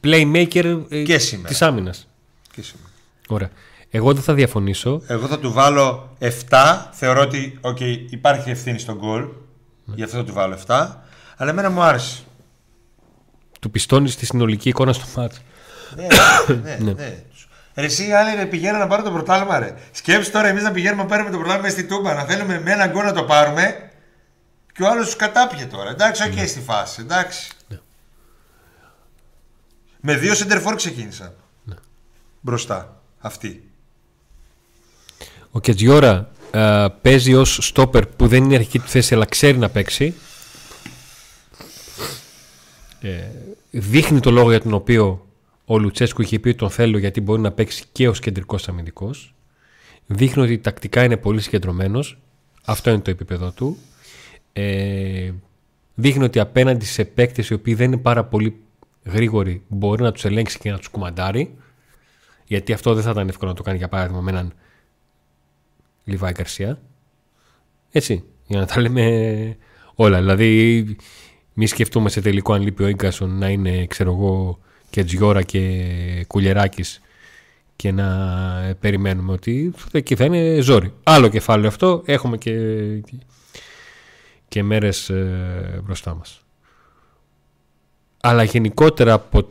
[0.05, 1.49] playmaker ε, Και σήμερα.
[1.49, 2.09] της άμυνας.
[2.53, 2.89] Και σήμερα.
[3.29, 3.51] Ωραία.
[3.91, 5.03] Εγώ δεν θα διαφωνήσω.
[5.07, 6.29] Εγώ θα του βάλω 7.
[6.93, 9.29] Θεωρώ ότι okay, υπάρχει ευθύνη στον γκολ.
[9.85, 10.89] Γι' αυτό θα του βάλω 7.
[11.37, 12.23] Αλλά εμένα μου άρεσε.
[13.61, 15.41] Του πιστώνεις στη συνολική εικόνα στο μάτς.
[15.97, 17.25] ναι, ναι, ναι.
[17.75, 19.75] Ρε, εσύ οι άλλοι ρε, πηγαίνουν να πάρουν το πρωτάθλημα, ρε.
[19.91, 22.91] Σκέψου τώρα εμείς να πηγαίνουμε να πάρουμε το πρωτάθλημα στη Τούμπα, να θέλουμε με ένα
[22.91, 23.91] γκολ να το πάρουμε
[24.73, 25.91] και ο άλλος του κατάπιε τώρα.
[25.91, 27.01] Εντάξει, OK, okay, στη φάση.
[27.01, 27.51] Εντάξει.
[27.69, 27.79] Ναι.
[30.01, 31.35] Με δύο σεντερφόρ ξεκίνησαν.
[31.65, 31.75] Ναι.
[32.41, 33.03] Μπροστά.
[33.19, 33.71] Αυτοί.
[35.51, 39.69] Ο Κετζιόρα ε, παίζει ως στόπερ που δεν είναι αρχική του θέση αλλά ξέρει να
[39.69, 40.15] παίξει.
[43.01, 43.21] Ε,
[43.71, 45.27] δείχνει το λόγο για τον οποίο
[45.73, 49.35] ο Λουτσέσκου είχε πει ότι τον θέλω γιατί μπορεί να παίξει και ως κεντρικός αμυντικός.
[50.07, 52.19] Δείχνει ότι τακτικά είναι πολύ συγκεντρωμένος.
[52.65, 53.77] Αυτό είναι το επίπεδο του.
[54.53, 55.31] Ε,
[55.95, 58.57] δείχνει ότι απέναντι σε παίκτες οι οποίοι δεν είναι πάρα πολύ
[59.05, 61.55] γρήγοροι μπορεί να τους ελέγξει και να τους κουμαντάρει.
[62.45, 64.53] Γιατί αυτό δεν θα ήταν εύκολο να το κάνει για παράδειγμα με έναν
[66.05, 66.81] Λιβάη Καρσία.
[67.91, 69.57] Έτσι, για να τα λέμε
[69.95, 70.19] όλα.
[70.19, 70.97] Δηλαδή,
[71.55, 74.59] μη σκεφτούμε σε τελικό αν λείπει ο Ίγκασον να είναι, ξέρω εγώ,
[74.91, 76.85] και Τζιόρα και Κουλιεράκη
[77.77, 78.07] και να
[78.81, 80.93] περιμένουμε ότι εκεί θα είναι ζόρι.
[81.03, 82.55] Άλλο κεφάλαιο αυτό, έχουμε και,
[84.49, 86.41] και μέρες ε, μπροστά μας.
[88.21, 89.49] Αλλά γενικότερα από,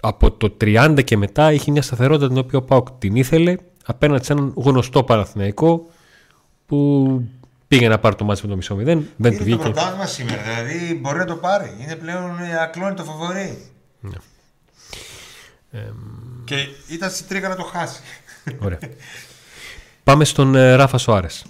[0.00, 4.24] από το 30 και μετά είχε μια σταθερότητα την οποία ο Πάουκ την ήθελε απέναντι
[4.24, 5.90] σε έναν γνωστό Παναθηναϊκό
[6.66, 7.22] που
[7.68, 9.06] πήγε να πάρει το μάτι με το μισό μηδέν.
[9.16, 9.50] Δεν του βγήκε.
[9.50, 11.76] Είναι το πρωτάθλημα σήμερα, δηλαδή μπορεί να το πάρει.
[11.80, 13.58] Είναι πλέον ε, ακλόνητο φαβορή.
[14.00, 14.16] Ναι.
[16.44, 18.00] Και ήταν στην τρίγα να το χάσει.
[18.58, 18.78] Ωραία.
[20.04, 21.44] Πάμε στον ε, Ράφα Σοάρες.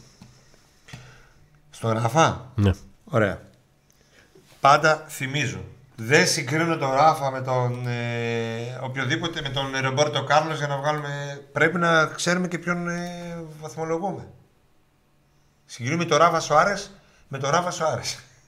[1.71, 2.71] Στον Ράφα; Ναι.
[3.05, 3.41] Ωραία.
[4.61, 5.61] Πάντα θυμίζω
[6.01, 11.43] δεν συγκρίνω τον Ράφα με τον ε, οποιοδήποτε, με τον Ρομπόρτο Κάρλος για να βγάλουμε.
[11.53, 14.29] Πρέπει να ξέρουμε και ποιον ε, βαθμολογούμε.
[15.67, 16.75] Συγκρίνουμε τον Ράφα Σοάρες
[17.29, 18.01] με τον Ράφα Σοάρες.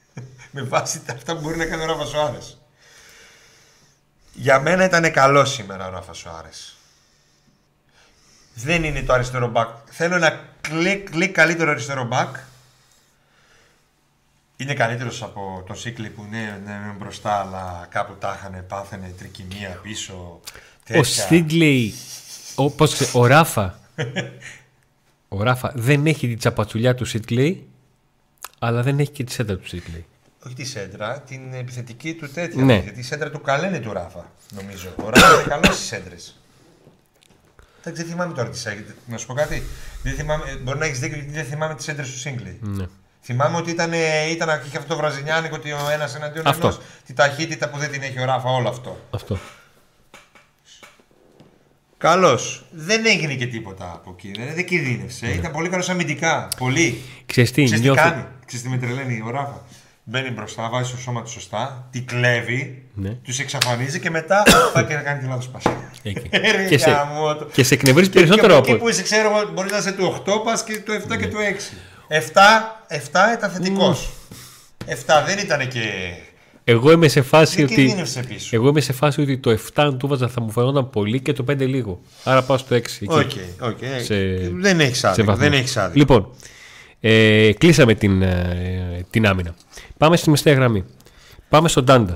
[0.51, 2.37] με βάση αυτά που μπορεί να κάνει ο Ράφα Σοάρες.
[4.33, 6.49] Για μένα ήταν καλός σήμερα ο Ράφα Σοάρες.
[8.53, 9.69] Δεν είναι το αριστερό μπακ.
[9.89, 12.35] Θέλω ένα κλικ, κλικ καλύτερο αριστερό μπακ
[14.61, 19.79] είναι καλύτερος από τον Σίκλι που είναι, ναι, μπροστά, αλλά κάπου τα είχαν, πάθανε τρικυμία
[19.81, 20.39] πίσω.
[20.95, 21.93] Ο Σίγκλι,
[22.55, 22.71] ο,
[23.13, 23.79] ο Ράφα.
[25.35, 27.67] ο Ράφα δεν έχει τη τσαπατσουλιά του Σίτκλεϊ,
[28.59, 30.05] αλλά δεν έχει και τη σέντρα του Σίτκλεϊ.
[30.45, 32.63] Όχι τη σέντρα, την επιθετική του τέτοια.
[32.63, 32.77] Ναι.
[32.77, 34.93] Γιατί η σέντρα του καλέ είναι του Ράφα, νομίζω.
[35.03, 36.41] Ο Ράφα είναι καλός στις σέντρες.
[37.83, 38.95] Δεν θυμάμαι τώρα τι έγινε.
[39.05, 39.63] Να σου πω κάτι.
[40.03, 42.59] Δεν θυμάμαι, μπορεί να έχεις δίκιο γιατί δεν θυμάμαι τις έντρε του Σίγκλεϊ.
[42.61, 42.85] Ναι.
[43.21, 43.91] Θυμάμαι ότι ήταν,
[44.31, 46.79] ήταν είχε αυτό το βραζινιάνικο ότι ο ένας εναντίον ενός.
[47.05, 48.99] Τη ταχύτητα που δεν την έχει ο Ράφα, όλο αυτό.
[49.09, 49.37] Αυτό.
[51.97, 52.39] Καλώ.
[52.71, 54.31] Δεν έγινε και τίποτα από εκεί.
[54.37, 55.25] Δεν, δεν κινδύνευσε.
[55.25, 55.31] Ναι.
[55.31, 56.47] Ήταν πολύ καλός αμυντικά.
[56.57, 57.01] Πολύ.
[57.25, 58.25] Ξέρεις τι, Ξέρεις τι κάνει.
[58.45, 59.63] Ξέρεις τι με τρελαίνει ο Ράφα.
[60.03, 63.09] Μπαίνει μπροστά, βάζει το σώμα του σωστά, τη κλέβει, ναι.
[63.09, 65.91] τους εξαφανίζει και μετά πάει και να κάνει τη λάθος πασιά.
[66.69, 66.97] και, σε,
[67.53, 68.71] και σε εκνευρίζει περισσότερο από.
[68.71, 71.17] Εκεί που είσαι, ξέρω, μπορείς να είσαι του 8 πας και του 7 ναι.
[71.17, 71.37] και του
[72.09, 72.11] 6.
[72.11, 74.09] 7, 7 ήταν θετικός.
[74.85, 74.93] 7
[75.25, 75.81] δεν ήταν και.
[76.63, 78.05] Εγώ είμαι σε φάση ότι.
[78.51, 81.33] Εγώ είμαι σε φάση ότι το 7 αν του βάζα θα μου φαινόταν πολύ και
[81.33, 82.01] το 5 λίγο.
[82.23, 82.79] Άρα πάω στο 6.
[82.79, 83.05] Εκεί.
[83.09, 84.03] Okay, okay.
[84.03, 84.15] Σε...
[84.51, 85.35] Δεν έχεις άδικο.
[85.35, 85.97] Δεν έχεις άδικο.
[85.99, 86.35] Λοιπόν,
[87.01, 89.55] ε, κλείσαμε την, ε, την άμυνα.
[89.97, 90.85] Πάμε στη μεσταία γραμμή.
[91.49, 92.15] Πάμε στον Ντάντα.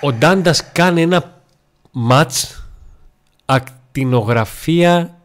[0.00, 1.42] Ο Ντάντα κάνει ένα
[1.90, 2.68] ματς
[3.44, 5.20] ακτινογραφία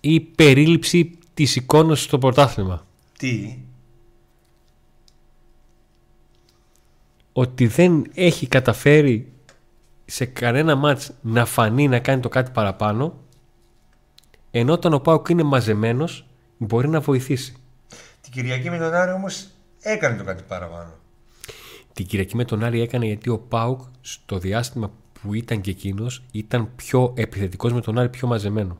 [0.00, 2.86] ή περίληψη της εικόνας στο πρωτάθλημα.
[3.18, 3.58] Τι;
[7.32, 9.32] Ότι δεν έχει καταφέρει
[10.04, 13.14] σε κανένα μάτς να φανεί να κάνει το κάτι παραπάνω
[14.50, 16.27] ενώ όταν ο Πάουκ είναι μαζεμένος
[16.58, 17.56] μπορεί να βοηθήσει.
[18.20, 19.46] Την Κυριακή με τον Άρη όμως
[19.80, 20.92] έκανε το κάτι παραπάνω.
[21.92, 24.90] Την Κυριακή με τον Άρη έκανε γιατί ο Πάουκ στο διάστημα
[25.22, 28.78] που ήταν και εκείνος ήταν πιο επιθετικός με τον Άρη πιο μαζεμένο.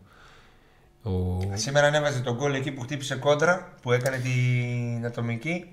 [1.02, 1.38] Ο...
[1.54, 5.66] Σήμερα ανέβαζε τον γκολ εκεί που χτύπησε κόντρα, που έκανε την ατομική.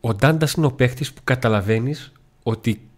[0.00, 2.88] Ο Ντάντας είναι ο παίχτης που καταλαβαίνεις ότι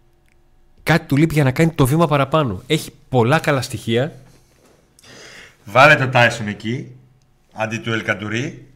[0.83, 2.61] κάτι του λείπει για να κάνει το βήμα παραπάνω.
[2.67, 4.15] Έχει πολλά καλά στοιχεία.
[5.65, 6.96] Βάλε το Τάισον εκεί,
[7.57, 8.67] αντί του Ελκαντουρί,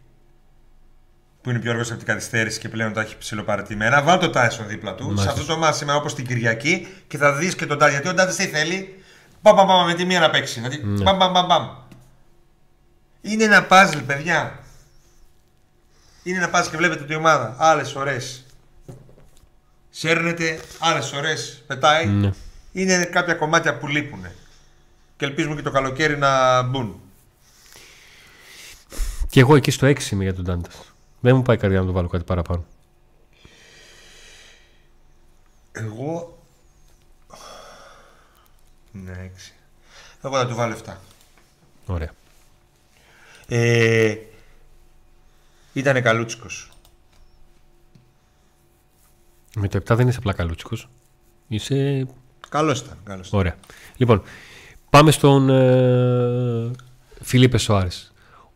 [1.41, 4.01] που είναι πιο αργός από την καθυστέρηση και πλέον τα έχει ψηλοπαρατημένα.
[4.01, 5.31] Βάλε το Τάισον δίπλα του, Μάλιστα.
[5.31, 8.01] σε αυτό το μάθημα όπως την Κυριακή και θα δεις και τον Τάισον.
[8.01, 9.01] Γιατί ο Ντάντα τι θέλει,
[9.41, 10.59] Παμ, παμ, παμ, με τη μία να παίξει.
[10.59, 11.03] Δηλαδή, ναι.
[11.03, 11.69] παμ, παμ, παμ,
[13.21, 14.59] Είναι ένα παζλ, παιδιά.
[16.23, 17.55] Είναι ένα παζλ και βλέπετε τη ομάδα.
[17.57, 18.45] Άλλες ώρες.
[19.89, 22.05] Σέρνεται, άλλες ώρες πετάει.
[22.05, 22.31] Ναι.
[22.71, 24.25] Είναι κάποια κομμάτια που λείπουν.
[25.17, 27.01] Και ελπίζουμε και το καλοκαίρι να μπουν.
[29.31, 30.93] Και εγώ εκεί στο 6 είμαι για τον Τάντας.
[31.19, 32.65] Δεν μου πάει καρδιά να το βάλω κάτι παραπάνω.
[35.71, 36.37] Εγώ
[38.91, 39.51] Ναι, 6.
[40.23, 40.93] Εγώ θα του βάλω 7.
[41.85, 42.11] Ωραία.
[43.47, 44.15] Ε,
[45.73, 46.69] ήτανε καλούτσικος.
[49.55, 50.89] Με το 7 δεν είσαι απλά καλούτσικος.
[51.47, 52.07] Είσαι.
[52.49, 52.97] Καλός ήταν.
[53.03, 53.39] Καλός ήταν.
[53.39, 53.55] Ωραία.
[53.95, 54.23] Λοιπόν,
[54.89, 56.71] πάμε στον ε,
[57.21, 58.10] Φιλίπε Σοάρες.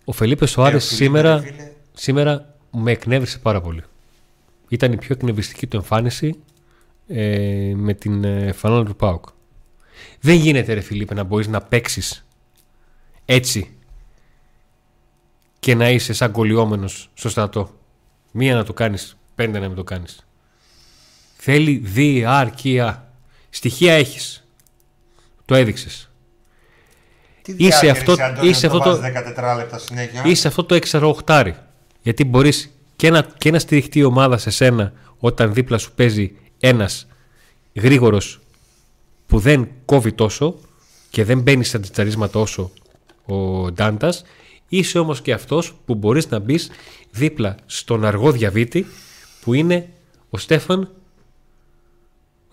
[0.06, 3.84] Ο Φελίπε Σοάρε Ε, ο Φιλίππε, σήμερα, ρε φίλε, σήμερα με εκνεύρισε πάρα πολύ.
[4.70, 6.40] Ήταν η πιο εκνευριστική του εμφάνιση
[7.08, 9.26] ε, με την ε, φανέλα του ΠΑΟΚ.
[10.20, 12.26] Δεν γίνεται ρε Φιλίππε να μπορείς να παίξεις
[13.26, 13.78] έτσι
[15.60, 17.80] και να είσαι σαν κολλιόμενος στο στρατό.
[18.32, 20.26] Μία να το κάνεις, πέντε να μην το κάνεις.
[21.38, 23.14] Θέλει διάρκεια.
[23.50, 24.48] Στοιχεία έχεις.
[25.46, 26.10] Το έδειξες.
[27.46, 30.48] Τι Είσαι διάκριση, αυτό- Αντώνη, είσαι να το αυτό το- βάζεις 14 λεπτά συνέχεια; Είσαι
[30.48, 31.56] αυτό το εξαροχτάρι.
[32.02, 36.36] Γιατί μπορείς και να, και να στηριχτεί η ομάδα σε σένα όταν δίπλα σου παίζει
[36.60, 37.08] ένας
[37.74, 38.40] γρήγορος
[39.28, 40.56] που δεν κόβει τόσο
[41.10, 42.72] και δεν μπαίνει στα τσαρίσματα όσο
[43.26, 44.24] ο Ντάντας
[44.70, 46.70] είσαι όμως και αυτός που μπορείς να μπεις
[47.12, 48.86] δίπλα στον αργό διαβήτη
[49.42, 49.90] που είναι
[50.30, 50.90] ο Στέφαν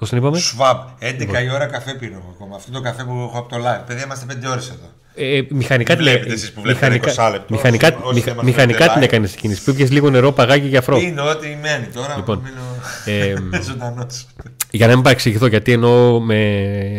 [0.02, 0.78] πώς τον είπαμε; Σβάμπ.
[1.00, 2.56] 11 η ώρα καφέ πίνω εγώ ακόμα.
[2.56, 3.86] Αυτό το καφέ που έχω από το live.
[3.86, 4.90] Παιδιά, είμαστε 5 ώρες εδώ.
[5.14, 8.76] Ε, μηχανικά την, Βλέπετε εσείς που βλέπετε 20 λεπτό, μηχανικά, όσοι μηχα- δεν μας μηχανικά
[8.78, 9.04] βλέπετε την live.
[9.04, 9.64] έκανε κίνηση.
[9.64, 10.98] Πήγε λίγο νερό, παγάκι και αφρό.
[11.00, 12.16] Είναι ό,τι μένει τώρα.
[12.16, 14.26] Λοιπόν, Λοιπόν, ε, μείνω ζωντανός.
[14.70, 16.36] Για να μην παρεξηγηθώ γιατί εννοώ με,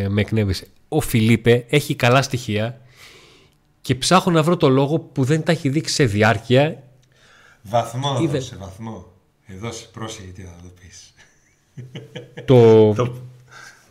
[0.10, 0.68] με εκνεύρισε.
[0.88, 2.78] Ο Φιλίπε έχει καλά στοιχεία
[3.82, 6.84] και ψάχνω να βρω το λόγο που δεν τα έχει δείξει σε διάρκεια.
[7.62, 8.38] Βαθμό Είδε.
[8.38, 9.06] δώσε, βαθμό.
[9.48, 11.13] Εδώ σε πρόσεχε τι θα το πεις.
[12.46, 13.14] Το, Το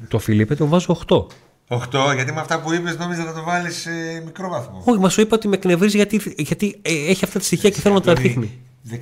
[0.09, 1.27] το Φιλίπε τον βάζω 8.
[1.69, 3.91] 8, γιατί με αυτά που είπες νόμιζα θα το βάλεις σε
[4.25, 4.83] μικρό βαθμό.
[4.85, 7.81] Όχι, μας σου είπα ότι με εκνευρίζει γιατί, γιατί ε, έχει αυτά τα στοιχεία και
[7.81, 8.61] θέλω να τα δείχνει.
[8.91, 8.97] 14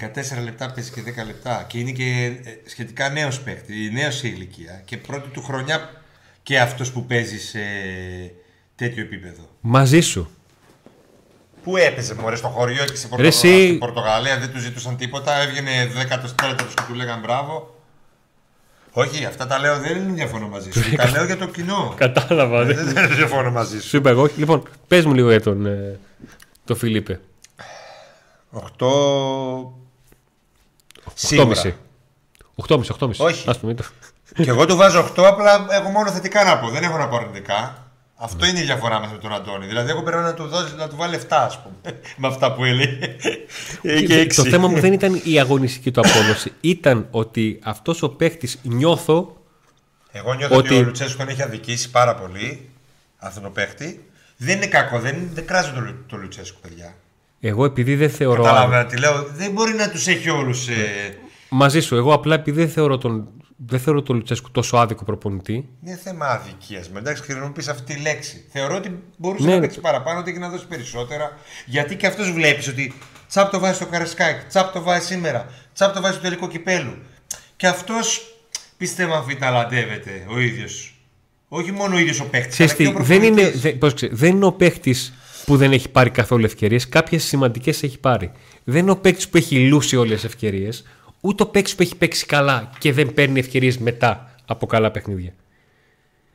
[0.44, 2.04] λεπτά παίζει και 10 λεπτά και είναι και
[2.44, 5.90] ε, σχετικά νέος παίχτης, νέο σε ηλικία και πρώτη του χρονιά
[6.42, 7.58] και αυτός που παίζει σε
[8.74, 9.48] τέτοιο επίπεδο.
[9.60, 10.30] Μαζί σου.
[11.62, 14.96] Πού έπαιζε μωρέ στο χωριό και σε Ρε εσύ- Πορτογαλία, στην Πορτογαλία δεν του ζητούσαν
[14.96, 17.74] τίποτα, έβγαινε 14ο και του λέγαν μπράβο.
[18.92, 20.96] Όχι, αυτά τα λέω δεν διαφωνώ μαζί σου.
[20.96, 21.94] τα λέω για το κοινό.
[21.96, 22.64] Κατάλαβα.
[22.64, 23.88] δεν- δεν διαφωνώ μαζί σου.
[23.88, 24.22] Σου είπα εγώ.
[24.22, 24.38] όχι.
[24.38, 25.98] Λοιπόν, πες μου λίγο για τον ε,
[26.64, 27.20] το Φιλίπε.
[28.52, 28.60] 8.
[31.04, 31.72] 8,5.
[32.68, 33.10] 8,5, 8,5.
[33.18, 33.50] Όχι.
[33.50, 33.84] Ας πούμε, το-
[34.34, 36.68] Και εγώ του βάζω 8, απλά έχω μόνο θετικά να πω.
[36.68, 37.89] Δεν έχω να πω αρνητικά.
[38.22, 39.66] Αυτό είναι η διαφορά μας με τον Αντώνη.
[39.66, 41.98] Δηλαδή, εγώ πρέπει να του, δώσεις, να του βάλει 7, ας πούμε.
[42.16, 42.98] με αυτά που έλεγε.
[43.82, 44.48] Ε, και το 6.
[44.48, 46.52] θέμα μου δεν ήταν η αγωνιστική του απόδοση.
[46.60, 49.36] ήταν ότι αυτός ο παίχτης νιώθω
[50.12, 50.68] Εγώ νιώθω ότι...
[50.68, 52.68] ότι- ο Λουτσέσκου τον έχει αδικήσει πάρα πολύ
[53.16, 54.04] αυτόν τον παίχτη.
[54.36, 56.94] Δεν είναι κακό, δεν, δεν κράζει τον, Λου- τον Λουτσέσκου, παιδιά.
[57.40, 58.42] Εγώ επειδή δεν θεωρώ.
[58.42, 59.26] Καταλαβαίνω τι λέω.
[59.34, 60.68] Δεν μπορεί να τους έχει όλους.
[60.68, 60.74] Ε...
[61.48, 63.28] Μαζί σου, εγώ απλά επειδή δεν θεωρώ τον,
[63.66, 65.68] δεν θεωρώ τον Λουτσέσκου τόσο άδικο προπονητή.
[65.84, 66.90] Είναι θέμα αδικίας.
[66.90, 68.44] Με εντάξει, χρησιμοποιείς αυτή τη λέξη.
[68.52, 69.54] Θεωρώ ότι μπορούσε Ναι.
[69.54, 71.38] να παίξει παραπάνω, ότι έχει να δώσει περισσότερα.
[71.66, 72.94] Γιατί και αυτός βλέπεις ότι
[73.28, 76.92] τσάπ το βάζει στο Καρασκάκι, τσάπ το βάζει σήμερα, τσάπ το βάζει στο τελικό κυπέλου.
[77.56, 78.34] Και αυτός
[78.76, 80.94] πιστεύω αμφιταλαντεύεται ο ίδιος.
[81.48, 82.48] Όχι μόνο ο ίδιος ο παίχτη.
[82.48, 84.94] Ξέρεις τι, δεν είναι, δεν, πώς ξέρεις, δεν είναι ο παίχτη
[85.44, 86.88] που δεν έχει πάρει καθόλου ευκαιρίες.
[86.88, 88.30] Κάποιες σημαντικές έχει πάρει.
[88.64, 90.84] Δεν είναι ο παίχτη που έχει λούσει όλες τις ευκαιρίες.
[91.20, 95.32] Ούτε ο παίχτη που έχει παίξει καλά και δεν παίρνει ευκαιρίες μετά από καλά παιχνίδια.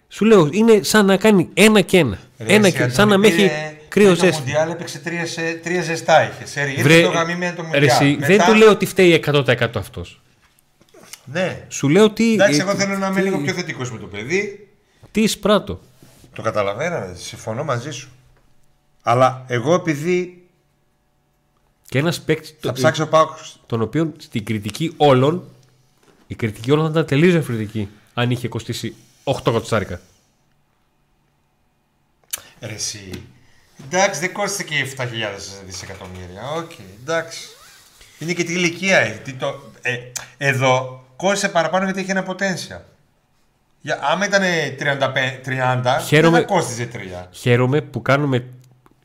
[0.08, 2.20] Σου λέω, είναι σαν να κάνει ένα και ένα.
[2.38, 3.52] ένα και, σαν να με έχει
[3.88, 4.42] κρύο Το ζέστη.
[4.42, 6.46] Μουντιάλ έπαιξε τρία, σε- τρία ζεστά είχε.
[6.46, 7.84] Σε ήρθε Βρε, το γαμίμενο το ρε, Μουντιάλ.
[8.02, 10.22] εσύ, Μετά- Δεν του λέω ότι φταίει 100% αυτός.
[11.26, 11.66] Ναι.
[11.68, 12.34] Σου λέω ότι.
[12.34, 14.68] Εντάξει, ε, εγώ θέλω να είμαι τι- λίγο πιο θετικός με το παιδί.
[15.12, 15.80] Τι εισπράττω.
[16.34, 18.10] Το καταλαβαίνω, ρε, συμφωνώ μαζί σου.
[19.02, 20.44] Αλλά εγώ επειδή
[21.90, 22.56] Και ένας παίκτης.
[22.62, 23.28] θα ψάξω πάω
[23.66, 25.44] τον οποίο στην κριτική όλων,
[26.28, 30.02] η κριτική όλων θα ήταν τελείως διαφορετική αν είχε κοστίσει 8 κοτσάρικα.
[32.60, 33.24] Ρε εσύ.
[33.86, 35.06] Εντάξει, δεν κόστησε και 7.000
[35.66, 36.52] δισεκατομμύρια.
[36.56, 36.72] Οκ,
[37.02, 37.48] εντάξει.
[38.20, 38.98] Είναι και τη ηλικία.
[38.98, 39.10] ε.
[39.24, 39.98] Τι το, ε,
[40.38, 42.82] εδώ κόστησε παραπάνω γιατί είχε ένα potential.
[43.82, 44.42] Για, άμα ήταν
[44.80, 47.28] 35, 30, Χαίρομαι- δεν θα κόστιζε 3.
[47.32, 48.48] Χαίρομαι που κάνουμε,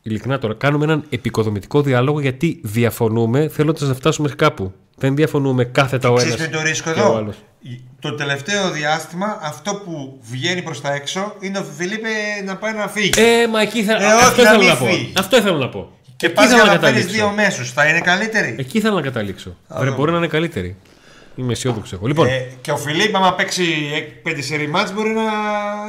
[0.02, 4.72] ειλικρινά τώρα, κάνουμε έναν επικοδομητικό διάλογο γιατί διαφωνούμε θέλοντας να φτάσουμε κάπου.
[4.96, 6.46] Δεν διαφωνούμε κάθετα ο Ξέρεις ένας.
[6.48, 7.16] ποιο είναι το ρίσκο και ο εδώ.
[7.16, 7.36] άλλος.
[8.00, 12.08] Το τελευταίο διάστημα αυτό που βγαίνει προς τα έξω είναι ο Φιλίπε
[12.44, 13.10] να πάει να φύγει.
[13.16, 13.92] Ε, μα εκεί θα...
[13.92, 14.84] Ε, αυτό όχι, να ήθελα μην να πω.
[14.86, 15.12] φύγει.
[15.16, 15.90] Αυτό ήθελα να πω.
[16.16, 17.26] και εκεί πας ήθελα για να να φέρεις καταλήξω.
[17.26, 17.72] δύο μέσους.
[17.72, 19.56] Θα είναι καλύτερη; Εκεί ήθελα να καταλήξω.
[19.68, 19.96] Βρε, δούμε.
[19.96, 20.76] μπορεί να είναι καλύτερη.
[21.40, 22.06] Είμαι αισιόδοξο εγώ.
[22.06, 23.64] Λοιπόν, Ε, και ο Φιλίπ, άμα παίξει
[24.26, 25.22] 5 σερι μάτς, μπορεί να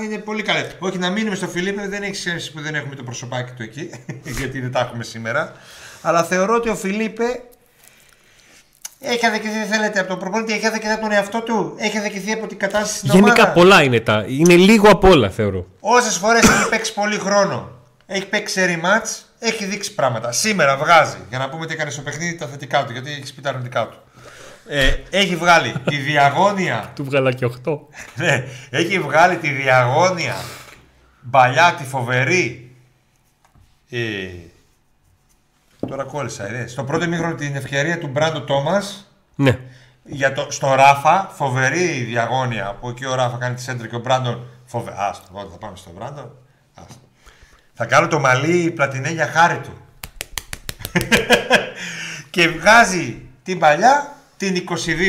[0.04, 0.66] είναι πολύ καλό.
[0.80, 3.90] Όχι, να μείνουμε στο Φιλίπ, δεν έχει σχέση που δεν έχουμε το προσωπάκι του εκεί,
[4.40, 5.54] γιατί δεν τα έχουμε σήμερα.
[6.02, 7.24] Αλλά θεωρώ ότι ο Φιλίπε
[9.00, 12.48] Έχει αδικηθεί, θέλετε, από τον προπονητή, έχει αδικηθεί από τον εαυτό του, έχει αδικηθεί από
[12.48, 13.52] την κατάσταση στην Γενικά ομάδα.
[13.52, 14.26] πολλά είναι τα.
[14.28, 15.66] Είναι λίγο απ' όλα θεωρώ.
[15.80, 17.70] Όσες φορές έχει παίξει πολύ χρόνο,
[18.06, 19.08] έχει παίξει σε ρημάτ,
[19.40, 20.32] έχει δείξει πράγματα.
[20.32, 23.42] Σήμερα βγάζει, για να πούμε τι έκανε στο παιχνίδι, τα θετικά του, γιατί έχει πει
[23.42, 23.98] τα αρνητικά του.
[24.67, 26.91] Ε, έχει βγάλει τη διαγώνια.
[26.95, 27.80] Του βγάλα και 8.
[28.15, 30.36] ναι, έχει βγάλει τη διαγώνια
[31.32, 32.76] παλιά, τη φοβερή.
[33.89, 34.28] Ε,
[35.88, 39.60] τώρα κόλλησα, ε, Στο πρώτο μήχρονο την ευκαιρία του Μπράντο Τόμας Ναι.
[40.04, 44.00] για το, στο Ράφα, φοβερή διαγώνια που εκεί ο Ράφα κάνει τη σέντρα και ο
[44.00, 44.47] Μπράντον.
[44.65, 44.93] Φοβε...
[44.97, 46.32] Άστο, εγώ θα πάμε στον Μπράντον.
[46.74, 47.02] Άστο.
[47.74, 49.78] Θα κάνω το μαλλί πλατινέ για χάρη του.
[52.30, 54.65] και βγάζει την παλιά, την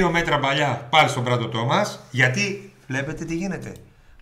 [0.06, 1.98] 22 μέτρα παλιά πάλι στον Μπράντο Τόμας.
[2.10, 3.72] Γιατί βλέπετε τι γίνεται.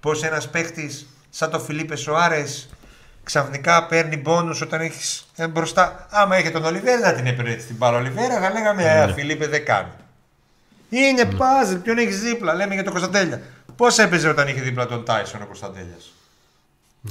[0.01, 0.91] Πώς ένας παίχτη
[1.31, 2.69] σαν το Φιλίπε Σοάρες
[3.23, 6.07] ξαφνικά παίρνει μπόνους όταν έχεις μπροστά.
[6.11, 7.99] Άμα είχε τον Ολιβέρα, δεν την έπαιρνε έτσι την μπάλα.
[7.99, 9.91] Ολιβέρα, θα λέγαμε Ε, Φιλίπε δεν κάνει.
[10.89, 13.41] Είναι παζλ, ποιον έχεις δίπλα, λέμε για τον Κωνσταντέλια.
[13.77, 16.13] Πώς έπαιζε όταν είχε δίπλα τον Τάισον ο Κωνσταντέλιας;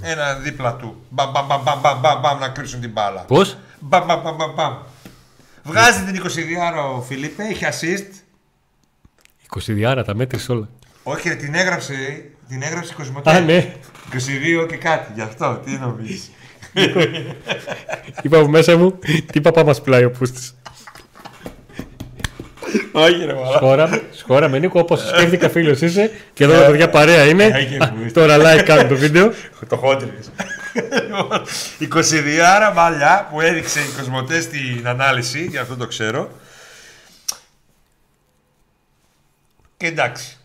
[0.02, 1.06] Ένα δίπλα του.
[1.10, 3.22] Μπαμ, μπαμ, μπαμ, μπαμ, μπαμ, μπαμ, μπαμ, να κρίσουν την μπάλα.
[3.22, 4.74] Πώς; Μπαμ, μπαμ, μπαμ, μπαμ, μπαμ.
[5.64, 8.12] Βγάζει την 22 ο Φιλίπε, έχει assist.
[9.70, 10.70] 20 άρα τα μέτρησε όλα.
[11.04, 11.94] Όχι, ρε, την έγραψε,
[12.48, 13.32] την έγραψε Κοσμοτέ.
[13.32, 13.74] Α, ναι.
[14.64, 16.32] 22 και κάτι, γι' αυτό, τι νομίζεις.
[18.22, 19.00] Είπα από μέσα μου,
[19.32, 20.59] τι παπά μας πουλάει ο Πούστης.
[22.92, 23.56] Όχι ρε μαλάκα.
[23.56, 27.44] Σχόρα, σχόρα με Νίκο, όπως σκέφτηκα φίλος είσαι και εδώ τα παιδιά παρέα είναι.
[27.44, 28.20] Έγινε που είστε.
[28.20, 29.34] Τώρα like κάνω το βίντεο.
[29.68, 30.32] Το χόντρινες.
[31.80, 36.30] 22 άρα μαλλιά που έδειξε η Κοσμοτέ στην ανάλυση, γι' αυτό το ξέρω.
[39.78, 40.38] Και εντάξει.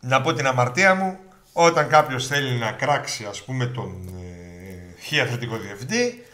[0.00, 1.18] Να πω την αμαρτία μου,
[1.52, 6.24] όταν κάποιος θέλει να κράξει ας πούμε τον ε, χι αθλητικό διευθυντή,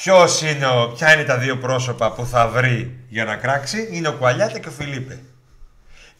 [0.00, 4.08] ποιος είναι ο, ποια είναι τα δύο πρόσωπα που θα βρει για να κράξει, είναι
[4.08, 5.18] ο Κουαλιάτε και ο Φιλίπε.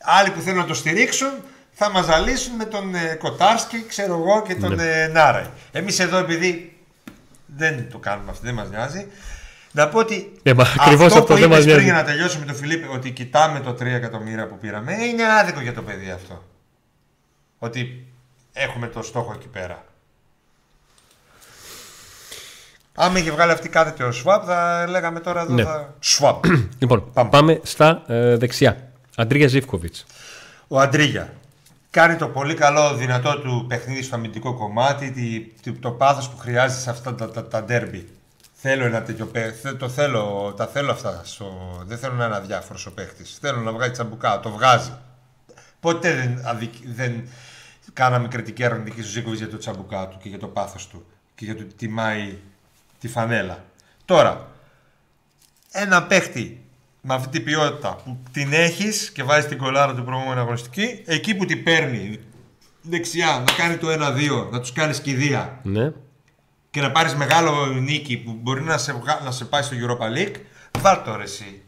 [0.02, 1.28] Άλλοι που θέλουν να το στηρίξουν
[1.72, 5.46] θα μας ζαλίσουν με τον ε, Κοτάρσκι, ξέρω εγώ, και τον ε, Νάραη.
[5.72, 6.76] Εμείς εδώ επειδή
[7.46, 9.06] δεν το κάνουμε αυτό, δεν μας νοιάζει,
[9.72, 11.84] να πω ότι Ναι, μα ακριβώς αυτό, αυτό που δεν μας είπες πριν νοιάζει.
[11.84, 15.60] για να τελειώσουμε με τον Φιλίππε, ότι κοιτάμε το 3 εκατομμύρια που πήραμε, είναι άδικο
[15.60, 16.44] για το παιδί αυτό.
[17.58, 18.06] Ότι
[18.52, 19.84] έχουμε το στόχο εκεί πέρα.
[22.96, 25.62] Άμα είχε βγάλει αυτή κάτι ο Σβάπ, θα λέγαμε τώρα εδώ Ναι.
[25.64, 25.94] θα...
[26.00, 26.44] Σβάπ.
[26.78, 27.30] Λοιπόν, Πάμε.
[27.30, 28.88] πάμε, στα ε, δεξιά.
[29.16, 30.04] Αντρίγια Ζήφκοβιτς.
[30.68, 31.32] Ο Αντρίγια
[31.90, 36.36] κάνει το πολύ καλό δυνατό του παιχνίδι στο αμυντικό κομμάτι, τη, τη- το πάθος που
[36.38, 38.08] χρειάζεται σε αυτά τα, τα, τα ντέρμπι.
[38.52, 41.20] Θέλω ένα τέτοιο παίχτη, το θέλω, τα θέλω αυτά.
[41.24, 41.46] Στο,
[41.86, 43.38] δεν θέλω να είναι αδιάφορος ο παίχτης.
[43.40, 44.92] Θέλω να βγάζει τσαμπουκά, το βγάζει.
[45.80, 47.28] Ποτέ δεν, αδικ- δεν
[47.92, 51.44] κάναμε κριτική αρνητική στο Ζήκοβιτ για το τσαμπουκά του και για το πάθος του και
[51.44, 52.36] για το ότι τιμάει
[53.06, 53.64] τη φανέλα.
[54.04, 54.50] Τώρα,
[55.70, 56.60] ένα παίχτη
[57.00, 61.34] με αυτή την ποιότητα που την έχεις και βάζεις την κολάρα του προηγούμενη αγωνιστική, εκεί
[61.34, 62.18] που την παίρνει
[62.82, 65.92] δεξιά να κάνει το 1-2, να τους κάνει κηδεία Ναι.
[66.70, 70.16] και να πάρεις μεγάλο νίκη που μπορεί να σε, βγα- να σε πάει στο Europa
[70.18, 70.36] League,
[70.78, 71.62] βάλ το ρε εσύ.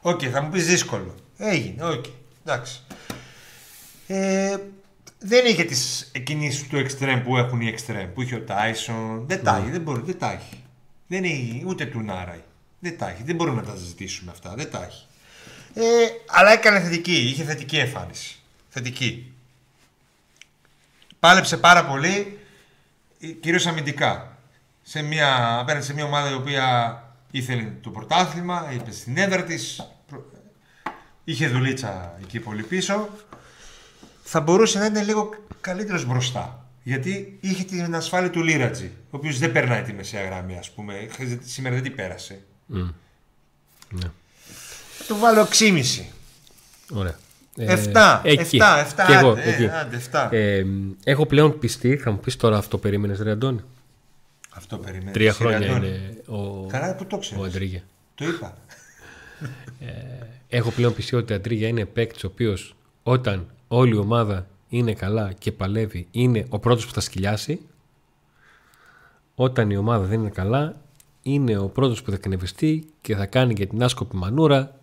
[0.00, 1.14] Οκ, θα μου πεις δύσκολο.
[1.38, 2.04] Έγινε, οκ,
[2.44, 2.80] εντάξει.
[4.06, 4.56] Ε,
[5.18, 8.12] δεν είχε τις κινήσει του εξτρέμ που έχουν οι εξτρέμ.
[8.12, 9.24] Που είχε ο Τάισον.
[9.26, 10.62] Δεν τα έχει, δεν μπορεί, δεν τα έχει.
[11.08, 12.42] Δεν έχει ούτε του Νάραη.
[12.78, 14.54] Δεν τα έχει, δεν μπορούμε να τα συζητήσουμε αυτά.
[14.54, 15.06] Δεν τα έχει.
[15.74, 18.36] Ε, αλλά έκανε θετική, είχε θετική εμφάνιση.
[18.68, 19.32] Θετική.
[21.20, 22.38] Πάλεψε πάρα πολύ,
[23.20, 24.36] ε, κυρίως αμυντικά.
[24.82, 29.88] Σε μια, απέναντι σε μια ομάδα η οποία ήθελε το πρωτάθλημα, είπε στην έδρα της,
[30.08, 30.32] προ-
[31.24, 33.08] είχε δουλίτσα εκεί πολύ πίσω.
[34.22, 36.67] Θα μπορούσε να είναι λίγο καλύτερος μπροστά.
[36.82, 40.94] Γιατί είχε την ασφάλεια του Λίρατζη, ο οποίος δεν περνάει τη μεσαία γραμμή, ας πούμε.
[41.44, 42.40] Σήμερα δεν την πέρασε.
[42.66, 44.10] Ναι.
[45.06, 46.04] Του βάλω 6,5.
[46.92, 47.18] Ωραία.
[47.56, 48.58] 7, Ε, εκεί.
[48.60, 49.68] 7, 7, Κι εγώ, άντε, ε, εκεί.
[49.68, 50.28] άντε, 7.
[50.32, 50.64] Ε,
[51.04, 53.60] έχω πλέον πιστεί, θα μου πεις τώρα αυτό περίμενες, Ρε Αντώνη;
[54.50, 55.10] Αυτό περιμένει.
[55.10, 55.86] Τρία Σιρή χρόνια Αντώνη.
[55.86, 57.44] είναι ο, Καλά που το ο ξέρεις.
[57.44, 57.82] Αντρίγια.
[58.14, 58.56] Το είπα.
[60.48, 64.94] Έχω πλέον πιστεί ότι ο Αντρίγια είναι παίκτης ο οποίος όταν όλη η ομάδα είναι
[64.94, 67.60] καλά και παλεύει, είναι ο πρώτος που θα σκυλιάσει.
[69.34, 70.80] Όταν η ομάδα δεν είναι καλά,
[71.22, 74.80] είναι ο πρώτος που θα εκνευριστεί και θα κάνει και την άσκοπη μανούρα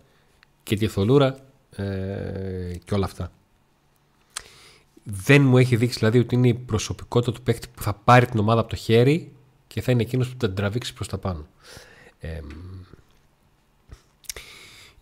[0.62, 1.38] και τη θολούρα
[1.70, 3.30] ε, και όλα αυτά.
[5.02, 8.38] Δεν μου έχει δείξει δηλαδή ότι είναι η προσωπικότητα του παίκτη που θα πάρει την
[8.38, 9.32] ομάδα από το χέρι
[9.66, 11.46] και θα είναι εκείνος που θα την τραβήξει προς τα πάνω.
[12.18, 12.40] Ε,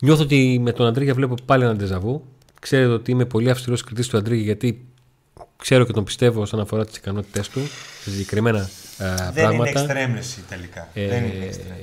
[0.05, 2.25] Νιώθω ότι με τον Αντρίγια βλέπω πάλι ένα ντεζαβού.
[2.65, 4.85] Ξέρετε ότι είμαι πολύ αυστηρός κριτής του Αντρίγια γιατί
[5.57, 7.61] ξέρω και τον πιστεύω όσον αφορά τις ικανότητές του
[8.03, 8.59] σε συγκεκριμένα
[8.99, 9.69] ε, Δεν είναι πράγματα.
[9.81, 10.89] εξτρέμνεση τελικά.
[10.95, 11.77] Ε, Δεν είναι εξτρέμ.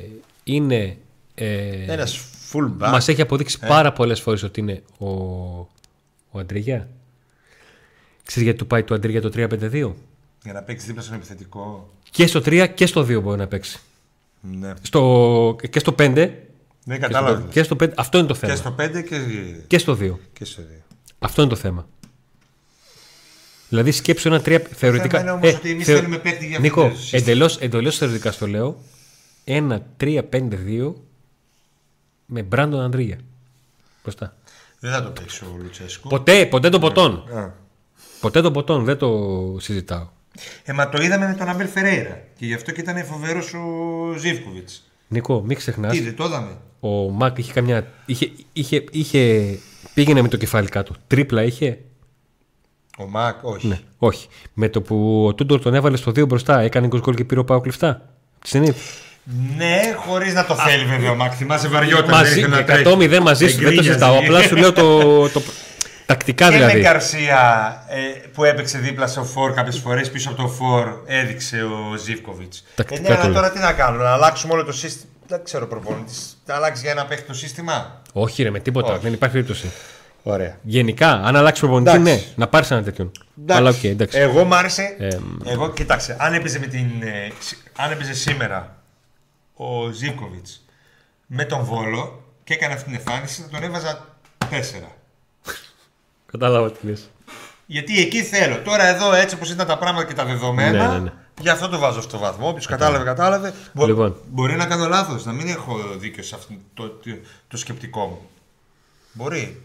[0.44, 0.98] είναι,
[1.36, 2.89] ε, Ένας Full back.
[2.89, 5.08] Μας έχει αποδείξει πάρα πολλές φορές ότι είναι ο,
[6.32, 6.88] ο Αντρίγια.
[8.26, 9.91] Ξέρεις γιατί του πάει το Αντρίγια το 3-5-2.
[10.44, 11.89] Για να παίξει δίπλα στον επιθετικό.
[12.12, 13.80] Και στο 3 και στο 2 μπορεί να παίξει.
[14.41, 14.74] Ναι.
[14.82, 16.30] Στο, και στο 5.
[16.86, 17.48] Ναι, Και στο, κατάλαβα.
[17.50, 17.89] και στο 5.
[17.96, 18.54] Αυτό είναι το θέμα.
[18.54, 19.17] Και στο 5 και,
[19.67, 20.17] Και στο 2.
[20.34, 20.65] και στο 2.
[21.20, 21.88] Αυτό είναι το θέμα.
[23.70, 25.20] Δηλαδή σκέψου ένα 3 θεωρητικά.
[25.22, 27.22] είναι όμως ότι εμείς θέλουμε παίκτη για αυτό Νίκο, το σύστημα.
[27.22, 28.78] εντελώς, εντελώς θεωρητικά στο λέω.
[29.44, 30.94] Ένα 3-5-2
[32.26, 33.17] με Μπράντον Αντρίγια.
[34.04, 34.36] Μπροστά.
[34.80, 36.10] Δεν θα το παίξει ο Λουτσέσκου.
[36.10, 37.12] Ποτέ, ποτέ των ποτών.
[37.36, 37.50] Α.
[38.20, 39.10] Ποτέ των ποτών, δεν το
[39.60, 40.08] συζητάω.
[40.63, 42.24] Ε, μα το είδαμε με τον Αμπέλ Φερέιρα.
[42.38, 43.60] Και γι' αυτό και ήταν φοβερός ο
[44.17, 44.90] Ζήφκοβιτς.
[45.13, 45.91] Νίκο, μην ξεχνάς.
[45.91, 46.58] Τι δεν το είδαμε.
[46.80, 47.88] Ο Μακ είχε καμιά.
[48.06, 49.43] Είχε, είχε, είχε,
[49.93, 50.93] πήγαινε με το κεφάλι κάτω.
[51.08, 51.78] Τρίπλα είχε.
[52.97, 53.67] Ο Μακ, όχι.
[53.67, 54.28] Ναι, όχι.
[54.54, 57.43] Με το που ο Τούντορ τον έβαλε στο 2 μπροστά, έκανε γκολ και πήρε ο
[57.43, 58.02] Πάο κλειστά.
[58.39, 58.76] Τη Σενίτ.
[59.58, 61.34] Ναι, χωρίς να το θέλει βέβαια ο Μακ.
[61.36, 62.10] Θυμάσαι βαριόταν.
[62.10, 62.95] Μαζί, δεν ήθελε να 100 τρέχει.
[62.97, 63.88] μηδέν μαζί σου, δεν το Εγκρίνιαζε.
[63.88, 64.17] συζητάω.
[64.17, 65.30] Απλά σου λέω το.
[65.30, 65.41] το
[66.12, 66.80] τακτικά Και με δηλαδή.
[66.80, 71.95] Γκαρσία ε, που έπαιξε δίπλα στο φόρ κάποιες φορές πίσω από το φόρ έδειξε ο
[71.95, 72.58] Ζήφκοβιτς.
[72.60, 73.34] Ε, Τακτικά ναι, το αλλά λέω.
[73.34, 75.12] τώρα τι να κάνουμε, να αλλάξουμε όλο το σύστημα.
[75.28, 76.38] Δεν ξέρω προπονητής.
[76.45, 78.91] Θα αλλάξει για ένα παίχτη το σύστημα; Όχι, ρε, με τίποτα.
[78.93, 79.02] Όχι.
[79.02, 79.71] Δεν υπάρχει περίπτωση.
[80.24, 80.58] Ωραία.
[80.62, 82.13] Γενικά, αν αλλάξει προπονητή, Εντάξει.
[82.13, 83.12] ναι, να πάρεις ένα τέτοιον.
[83.50, 84.17] Αλλά οκ, εντάξει.
[84.19, 84.95] Εγώ μ' άρεσε.
[85.00, 85.08] Ε,
[85.45, 88.76] εγώ, κοίταξε, αν έπαιζε, με την, ε, σ- αν έπαιζε σήμερα
[89.54, 90.47] ο Ζήβκοβιτ
[91.26, 94.06] με τον Βόλο και έκανε αυτή την εμφάνιση, θα τον έβαζα
[94.38, 94.54] 4.
[96.32, 97.10] Κατάλαβα τι λες.
[97.65, 98.62] Γιατί εκεί θέλω.
[98.62, 100.88] Τώρα εδώ έτσι όπως ήταν τα πράγματα και τα δεδομένα.
[100.88, 101.12] Ναι, ναι, ναι.
[101.41, 102.48] Γι' αυτό το βάζω στο βαθμό.
[102.48, 103.54] Όποιος κατάλαβε, κατάλαβε.
[103.74, 104.15] Μπο- Λοιπόν.
[104.30, 107.12] Μπορεί να κάνω λάθος, να μην έχω δίκιο σε αυτό το, το,
[107.48, 108.20] το σκεπτικό μου.
[109.13, 109.62] Μπορεί.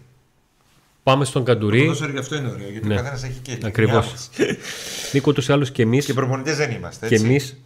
[1.02, 1.81] Πάμε στον Το Καντουρί.
[1.81, 2.70] ποδόσφαιρο γι' αυτό είναι ωραίο.
[2.70, 2.94] Γιατί Ναι.
[2.94, 4.07] ο καθένας έχει και την Ακριβώς.
[4.07, 4.29] άποψη.
[5.12, 7.09] Νίκο, ούτως ή άλλως και εμεί και προπονητές δεν είμαστε.
[7.09, 7.26] και Έτσι.
[7.26, 7.57] εμείς,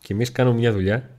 [0.00, 1.10] και εμείς κάνουμε μια δουλειά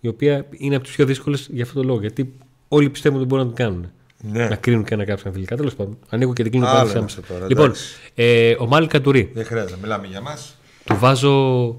[0.00, 2.00] η οποία είναι από τις πιο δύσκολες για αυτό το λόγο.
[2.00, 2.32] Γιατί
[2.68, 3.90] όλοι πιστεύουν ότι μπορούν να την κάνουν.
[4.30, 4.48] Ναι.
[4.48, 5.56] Να κρίνουν και να κάψουν φιλικά.
[5.56, 7.20] Τέλος πάντων, ανοίγω και την κλείνω Άλλο πάλι είναι άμεσα.
[7.20, 7.94] αυτό τώρα, Λοιπόν, εντάξει.
[8.14, 9.30] ε, ο Μάλι Καντουρί.
[9.34, 10.56] Δεν χρειάζεται, μιλάμε για μας.
[10.84, 11.76] Του βάζω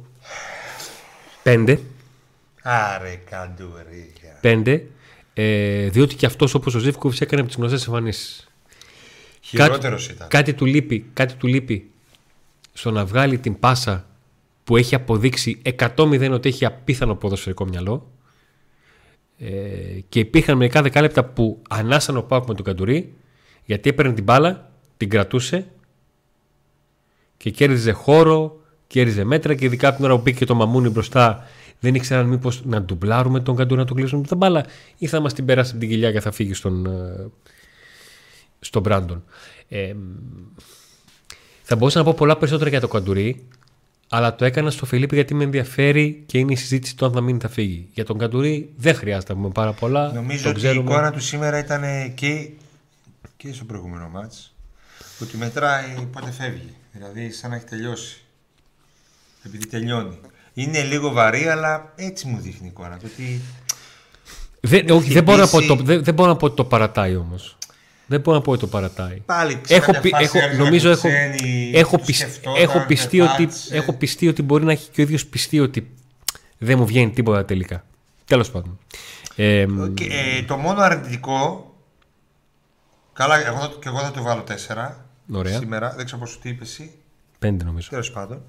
[1.44, 1.78] 5.
[2.62, 4.40] Άρε, καντουρίγια.
[4.42, 4.82] 5
[5.34, 8.48] ε, διότι και αυτός όπως ο Ζήφκοβιτς έκανε από τις γνωστές εμφανίσεις.
[9.42, 10.28] Χειρότερος ήταν.
[10.28, 11.90] Κάτι του λείπει, κάτι του λείπει
[12.74, 14.06] στο να βγάλει την πάσα
[14.64, 18.12] που έχει αποδείξει 100-0 ότι έχει απίθανο ποδοσφαιρικό μυαλό.
[19.46, 23.14] Ε, και υπήρχαν μερικά δεκάλεπτα που ανάσαν ο Πάουκ με τον Καντουρί
[23.66, 25.66] γιατί έπαιρνε την μπάλα, την κρατούσε
[27.38, 31.48] και κέρδιζε χώρο, κέρδιζε μέτρα και ειδικά από την ώρα που μπήκε το μαμούνι μπροστά
[31.80, 34.66] δεν ήξεραν μήπως να ντουμπλάρουμε τον Καντουρί να τον κλείσουμε την μπάλα
[34.98, 37.30] ή θα μας την περάσει από την κοιλιά και θα φύγει στον, ε,
[38.60, 39.24] στον Μπράντον.
[39.68, 39.94] Ε,
[41.62, 43.48] θα μπορούσα να πω πολλά περισσότερα για το Καντουρί,
[44.16, 47.22] αλλά το έκανα στο Φιλίππη γιατί με ενδιαφέρει και είναι η συζήτηση του αν θα
[47.22, 47.88] μείνει ή θα φύγει.
[47.94, 50.12] Για τον Καντουρί δεν χρειάζεται να πούμε πάρα πολλά.
[50.14, 50.80] Νομίζω τον ότι ξέρουμε.
[50.80, 52.50] η εικόνα του σήμερα ήταν και,
[53.38, 54.54] και στο προηγούμενο μάτς
[55.22, 56.74] ότι μετράει πότε φεύγει.
[56.92, 58.22] Δηλαδή σαν να έχει τελειώσει.
[59.46, 60.20] Επειδή τελειώνει.
[60.54, 63.10] Είναι λίγο βαρύ, αλλά έτσι μου δείχνει η εικόνα του.
[63.14, 63.42] Ότι
[64.60, 66.66] Δεν, όχι, δεν, μπορώ να πω, χτυπήσει- το, δεν, δεν μπορώ να πω ότι το
[66.66, 67.58] παρατάει όμως.
[68.06, 69.18] Δεν μπορώ να πω ότι το παρατάει.
[69.26, 72.20] πάλι σε Έχω, κάποια πι- φάση έχω, άρχισε να νομίζω έχω, κουτσένει, έχω, το πισ-
[72.20, 73.76] σκεφτόταν, έχω, πιστεί ότι, πετάτησε.
[73.76, 75.92] έχω πιστεί ότι μπορεί να έχει και ο ίδιος πιστεί ότι
[76.58, 77.86] δεν μου βγαίνει τίποτα τελικά.
[78.26, 78.80] Τέλος πάντων.
[79.36, 81.68] Ε, Και, ε, το μόνο αρνητικό.
[83.14, 85.58] Καλά, εγώ, θα- και εγώ θα το βάλω 4 Ωραία.
[85.58, 85.94] σήμερα.
[85.96, 86.92] Δεν ξέρω πώς τι είπες εσύ.
[87.40, 87.90] πέντε νομίζω.
[87.90, 88.42] Τέλος πάντων.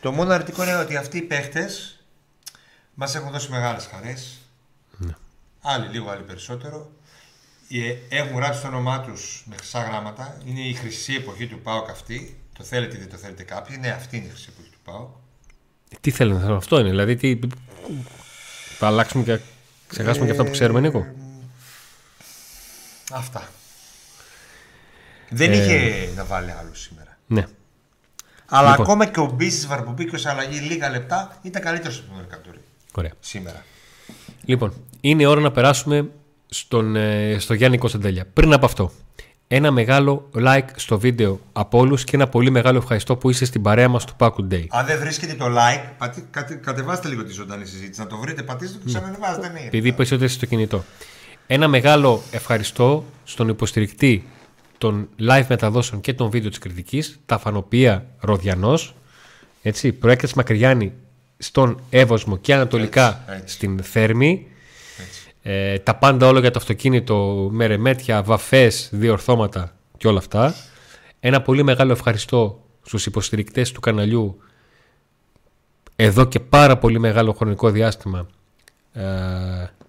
[0.00, 1.98] Το μόνο αρνητικό είναι ότι αυτοί οι παίχτες
[2.94, 4.38] μας έχουν δώσει μεγάλες χαρές.
[4.96, 5.12] Ναι.
[5.62, 6.90] Άλλοι λίγο, άλλοι περισσότερο.
[7.80, 10.38] Ε, Έχουν γράψει το όνομά τους με χρυσά γράμματα.
[10.46, 12.38] Είναι η χρυσή εποχή του ΠΑΟΚ αυτή.
[12.58, 13.76] Το θέλετε ή δεν το θέλετε κάποιοι.
[13.80, 15.08] Ναι, αυτή είναι η χρυσή εποχή του ΠΑΟΚ.
[16.00, 16.88] Τι θέλουν να θέλουν, αυτό είναι.
[16.88, 17.38] Δηλαδή, τι,
[18.78, 19.38] θα αλλάξουμε και
[19.88, 21.06] ξεχάσουμε και αυτά που ξέρουμε, Νίκο.
[23.12, 23.48] Αυτά.
[25.30, 25.56] Δεν Ε.
[25.56, 27.18] είχε να βάλει άλλο σήμερα.
[27.26, 27.46] Ναι.
[28.46, 28.84] Αλλά Λοιπόν.
[28.84, 32.60] ακόμα και ο Μπίσης Βαρπομπίκιο σε αλλαγή λίγα λεπτά ήταν καλύτερος από τον Ερκαντούρη
[32.92, 33.12] Ωραία.
[33.20, 33.64] σήμερα.
[34.44, 36.10] Λοιπόν, είναι ώρα να περάσουμε
[36.54, 38.26] στον, ε, στο Γιάννη Κωνσταντέλια.
[38.32, 38.92] Πριν από αυτό,
[39.48, 43.62] ένα μεγάλο like στο βίντεο από όλους και ένα πολύ μεγάλο ευχαριστώ που είσαι στην
[43.62, 44.66] παρέα μας του Pack Day.
[44.68, 48.00] Αν δεν βρίσκετε το like, πατή, κατε, κατεβάστε λίγο τη ζωντανή συζήτηση.
[48.00, 49.48] Να το βρείτε, πατήστε το και ξανανεβάζετε.
[49.48, 49.60] Ναι.
[49.66, 50.84] Επειδή είπες ότι είσαι στο κινητό.
[51.46, 54.26] Ένα μεγάλο ευχαριστώ στον υποστηρικτή
[54.78, 58.94] των live μεταδόσεων και των βίντεο της κριτικής, τα φανοπία Ροδιανός,
[59.62, 60.92] έτσι, προέκταση Μακριάννη
[61.38, 63.54] στον Εύωσμο και ανατολικά Έτσι, έτσι.
[63.54, 64.46] στην Θέρμη.
[65.46, 65.72] Έτσι.
[65.72, 70.54] Ε, τα πάντα όλα για το αυτοκίνητο με ρεμέτια, βαφές, διορθώματα και όλα αυτά.
[71.20, 74.38] Ένα πολύ μεγάλο ευχαριστώ στους υποστηρικτές του καναλιού
[75.96, 78.26] εδώ και πάρα πολύ μεγάλο χρονικό διάστημα
[78.92, 79.02] ε,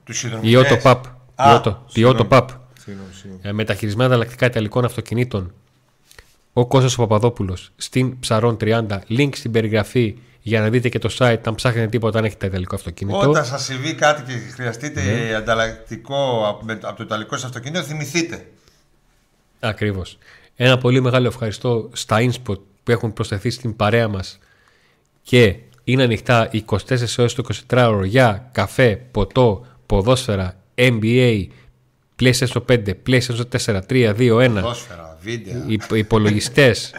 [0.03, 0.51] Τους συνδρομητές.
[0.51, 1.01] Η Auto Pub.
[1.35, 2.19] Α, Η Auto- Η συγγνώμη.
[2.29, 2.45] Auto Pub.
[2.79, 3.41] Συγγνώμη, συγγνώμη.
[3.43, 5.53] ε, μεταχειρισμένα ανταλλακτικά ιταλικών αυτοκινήτων.
[6.53, 8.85] Ο Κώστας ο Παπαδόπουλος στην Ψαρών 30.
[9.09, 10.17] Link στην περιγραφή
[10.47, 13.17] για να δείτε και το site αν ψάχνετε τίποτα αν έχετε ιταλικό αυτοκίνητο.
[13.29, 15.35] Όταν σας συμβεί κάτι και χρειαστείτε Ναι.
[15.35, 18.45] ανταλλακτικό από, με- από το ιταλικό σας αυτοκίνητο, θυμηθείτε.
[19.59, 20.17] Ακριβώς.
[20.55, 24.39] Ένα πολύ μεγάλο ευχαριστώ στα InSpot που έχουν προσθεθεί στην παρέα μας
[25.21, 31.47] και είναι ανοιχτά 24 ώρες το 24ωρο για καφέ, ποτό, ποδόσφαιρα, NBA,
[32.21, 35.63] PlayStation 5, PlayStation 4, 3, 2, 1, Ποδόσφαιρα, βίντεο.
[35.67, 36.93] υπ- υπολογιστές,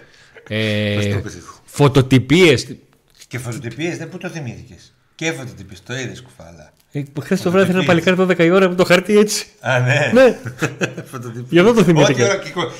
[0.48, 1.38] ε, Πώς το πες.
[1.64, 2.66] φωτοτυπίες.
[3.28, 4.94] Και φωτοτυπίες, δεν πού το θυμήθηκες.
[5.14, 6.72] Και φωτοτυπίες, το είδες κουφάλα.
[6.92, 9.46] Ε, Χθες το βράδυ ένα παλικάρι 12 η ώρα με το χαρτί έτσι.
[9.60, 10.10] Α, ναι.
[10.14, 10.36] ναι,
[11.10, 11.46] Φωτοτυπίες.
[11.48, 12.12] Γι' αυτό το θυμήθηκα.
[12.12, 12.70] Ό,τι ώρα κυκο-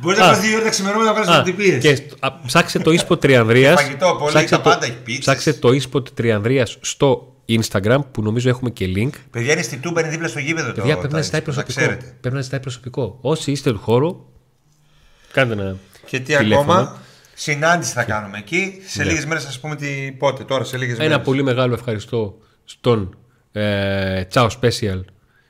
[0.00, 0.28] Μπορείς να Α.
[0.28, 1.80] πας δύο ώρα τα ξημερώματα να βγάλει Α, φωτοτυπίες.
[1.82, 5.24] και στο- α, ψάξε το ίσπο Τριανδρίας Φαγητό, πολύ, ψάξε τα το- πάντα έχει πίτσες.
[5.24, 9.10] Ψάξε το ίσπο Τριανδρίας στο Instagram που νομίζω έχουμε και link.
[9.30, 11.46] Παιδιά είναι στη Τούμπα, είναι δίπλα στο γήπεδο το Παιδιά πρέπει να το- ζητάει να
[11.46, 11.80] προσωπικό.
[11.80, 12.16] ξέρετε.
[12.20, 13.18] Πρέπει να ζητάει προσωπικό.
[13.20, 14.24] Όσοι είστε του χώρου,
[15.32, 15.76] κάντε ένα.
[16.06, 16.72] Και τι τηλέφωνο.
[16.72, 17.02] ακόμα.
[17.34, 18.80] Συνάντηση θα κάνουμε εκεί.
[18.86, 20.44] Σε λίγες μέρες θα σας πούμε τι, πότε.
[20.44, 21.12] Τώρα σε λίγες μέρες.
[21.14, 23.16] Ένα πολύ μεγάλο ευχαριστώ στον
[23.52, 25.00] ε, Ciao Special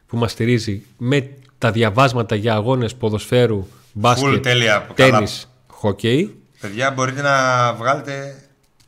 [0.07, 5.11] που μας στηρίζει με τα διαβάσματα για αγώνες ποδοσφαίρου, μπάσκετ, τέλεια, καλά.
[5.11, 6.39] τένις, χοκέι.
[6.61, 8.37] Παιδιά, μπορείτε να βγάλετε.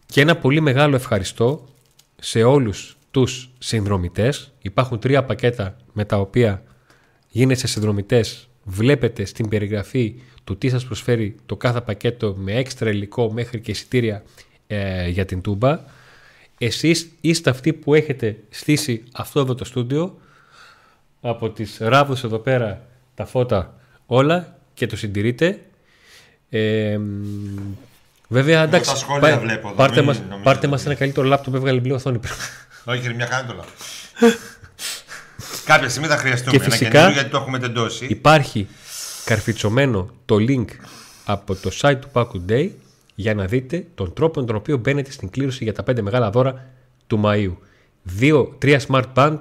[0.07, 1.65] Και ένα πολύ μεγάλο ευχαριστώ
[2.21, 4.53] σε όλους τους συνδρομητές.
[4.63, 6.63] Υπάρχουν τρία πακέτα με τα οποία
[7.29, 8.49] γίνεστε συνδρομητές.
[8.65, 13.71] Βλέπετε στην περιγραφή του τι σας προσφέρει το κάθε πακέτο με έξτρα υλικό μέχρι και
[13.71, 14.23] εισιτήρια
[14.67, 15.81] ε, για την Τούμπα.
[16.59, 20.19] Εσείς είστε αυτοί που έχετε στήσει αυτό εδώ το στούντιο
[21.21, 22.83] από τις ράβδους εδώ πέρα
[23.15, 23.75] τα φώτα
[24.07, 25.61] όλα και το συντηρείτε.
[26.51, 27.75] Ε, μ,
[28.29, 30.95] βέβαια, εντάξει, τα σχόλια πά- βλέπω εδώ, πάρτε, μην μας, νομίζετε πάρτε ότι- μας ένα
[30.95, 32.21] καλύτερο λάπτοπ που έβγαλε μπλε οθόνη.
[32.85, 33.71] Όχι, ρε, μια κάνει το λάθο.
[35.65, 38.07] Κάποια στιγμή θα χρειαστούμε Και ένα φυσικά- καινούριο γιατί το έχουμε τεντώσει.
[38.07, 38.67] Υπάρχει
[39.27, 40.67] καρφιτσωμένο το link
[41.25, 42.71] από το site του Pack Day
[43.15, 46.31] για να δείτε τον τρόπο με τον οποίο μπαίνετε στην κλήρωση για τα πέντε μεγάλα
[46.31, 46.65] δώρα
[47.07, 47.57] του Μαΐου.
[48.03, 49.39] Δύο, τρία smart band,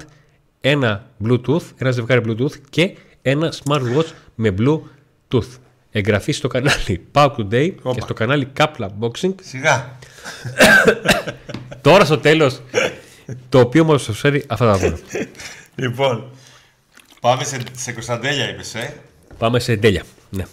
[0.61, 5.57] ένα Bluetooth, ένα ζευγάρι Bluetooth και ένα smartwatch με Bluetooth.
[5.91, 9.33] Εγγραφή στο κανάλι Pack Day και στο κανάλι Kapla Boxing.
[9.41, 9.97] Σιγά.
[11.81, 12.61] Τώρα στο τέλος,
[13.49, 14.99] το οποίο μας προσφέρει αυτά τα δώρα.
[15.75, 16.29] Λοιπόν,
[17.21, 18.93] πάμε σε, σε Κωνσταντέλια, είπες, ε.
[19.38, 20.03] Πάμε σε τέλεια.
[20.29, 20.45] Ναι.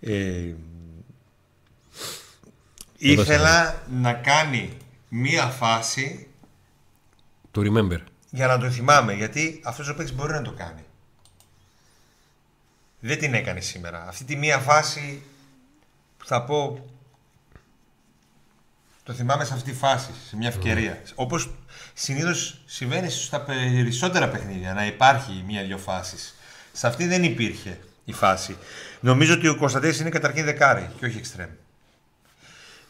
[0.00, 0.54] ε.
[2.98, 4.76] Ήθελα να κάνει
[5.08, 6.26] μία φάση
[7.54, 7.98] To remember.
[8.30, 10.82] για να το θυμάμαι, γιατί αυτός ο παίκτης μπορεί να το κάνει.
[13.00, 14.06] Δεν την έκανε σήμερα.
[14.08, 15.22] Αυτή τη μία φάση
[16.18, 16.84] που θα πω
[19.02, 21.02] το θυμάμαι σε αυτή τη φάση, σε μια ευκαιρία.
[21.14, 21.54] Όπως
[21.94, 26.34] συνήθως συμβαίνει στα περισσότερα παιχνίδια, να υπάρχει μία-δυο φάσεις.
[26.72, 27.78] Σε αυτή δεν υπήρχε
[28.08, 28.56] η φάση.
[29.00, 31.48] Νομίζω ότι ο Κωνσταντίνης είναι καταρχήν δεκάρι και όχι εξτρέμ.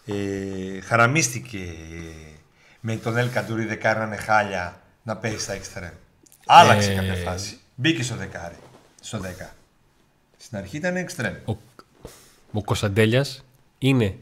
[0.06, 1.74] Ε, χαραμίστηκε
[2.80, 5.90] με τον Ελ Καντουρί δεκάρι να είναι χάλια να παίζει στα εξτρέμ.
[6.46, 7.58] Άλλαξε Ε, κάποια φάση.
[7.74, 8.56] Μπήκε στο δεκάρι,
[9.00, 9.54] στο 10.
[10.36, 11.34] Στην αρχή ήταν εξτρέμ.
[11.44, 11.56] Ο,
[12.52, 13.44] ο Κωνσταντέλιας
[13.78, 14.16] είναι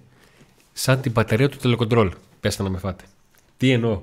[0.72, 2.12] σαν την μπαταρία του τηλεκοντρόλ.
[2.40, 3.04] Πέστε να με φάτε.
[3.56, 4.02] Τι εννοώ;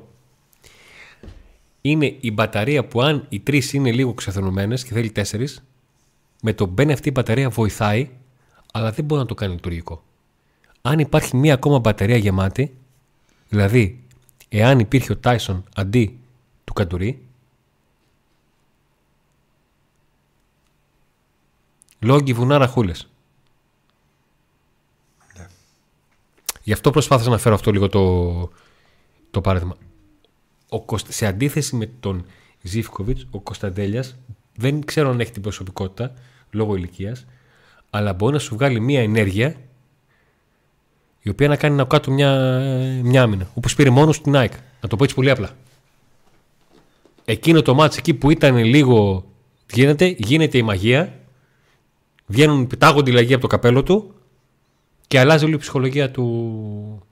[1.81, 5.63] Είναι η μπαταρία που αν οι τρεις είναι λίγο ξεθενωμένες και θέλει τέσσερις,
[6.45, 8.09] με το μπαίνει αυτή η μπαταρία βοηθάει,
[8.73, 10.03] αλλά δεν μπορεί να το κάνει λειτουργικό.
[10.81, 12.77] Αν υπάρχει μία ακόμα μπαταρία γεμάτη,
[13.49, 14.03] δηλαδή
[14.49, 16.19] εάν υπήρχε ο Τάισον αντί
[16.63, 17.25] του Καντουρί,
[21.99, 23.09] λόγοι βουνάρα χούλες.
[26.63, 28.49] Γι' αυτό προσπάθησα να φέρω αυτό λίγο το,
[29.31, 29.75] το παράδειγμα.
[30.69, 32.25] Ο, Κωσ- σε αντίθεση με τον
[32.61, 34.15] Ζήφκοβιτς, ο Κωνσταντέλιας
[34.55, 36.13] δεν ξέρω αν έχει την προσωπικότητα
[36.53, 37.25] λόγω ηλικίας,
[37.89, 39.55] αλλά μπορεί να σου βγάλει μια ενέργεια
[41.21, 42.59] η οποία να κάνει να κάτω μια,
[43.03, 43.47] μια άμυνα.
[43.53, 44.51] Όπως πήρε μόνος στην ΑΕΚ.
[44.81, 45.49] Να το πω έτσι πολύ απλά.
[47.25, 49.25] Εκείνο το μάτς εκεί που ήταν λίγο.
[49.73, 51.19] Γίνεται, γίνεται η μαγεία.
[52.25, 54.13] Βγαίνουν, πετάγονται οι λαγοί από το καπέλο του
[55.07, 57.07] και αλλάζει όλη η ψυχολογία του,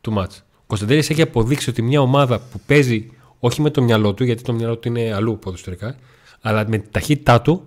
[0.00, 0.44] του μάτς.
[0.52, 4.42] Ο Κωνσταντέλης έχει αποδείξει ότι μια ομάδα που παίζει όχι με το μυαλό του, γιατί
[4.42, 5.96] το μυαλό του είναι αλλού ποδοσφαιρικά,
[6.40, 7.66] αλλά με τη ταχύτητά του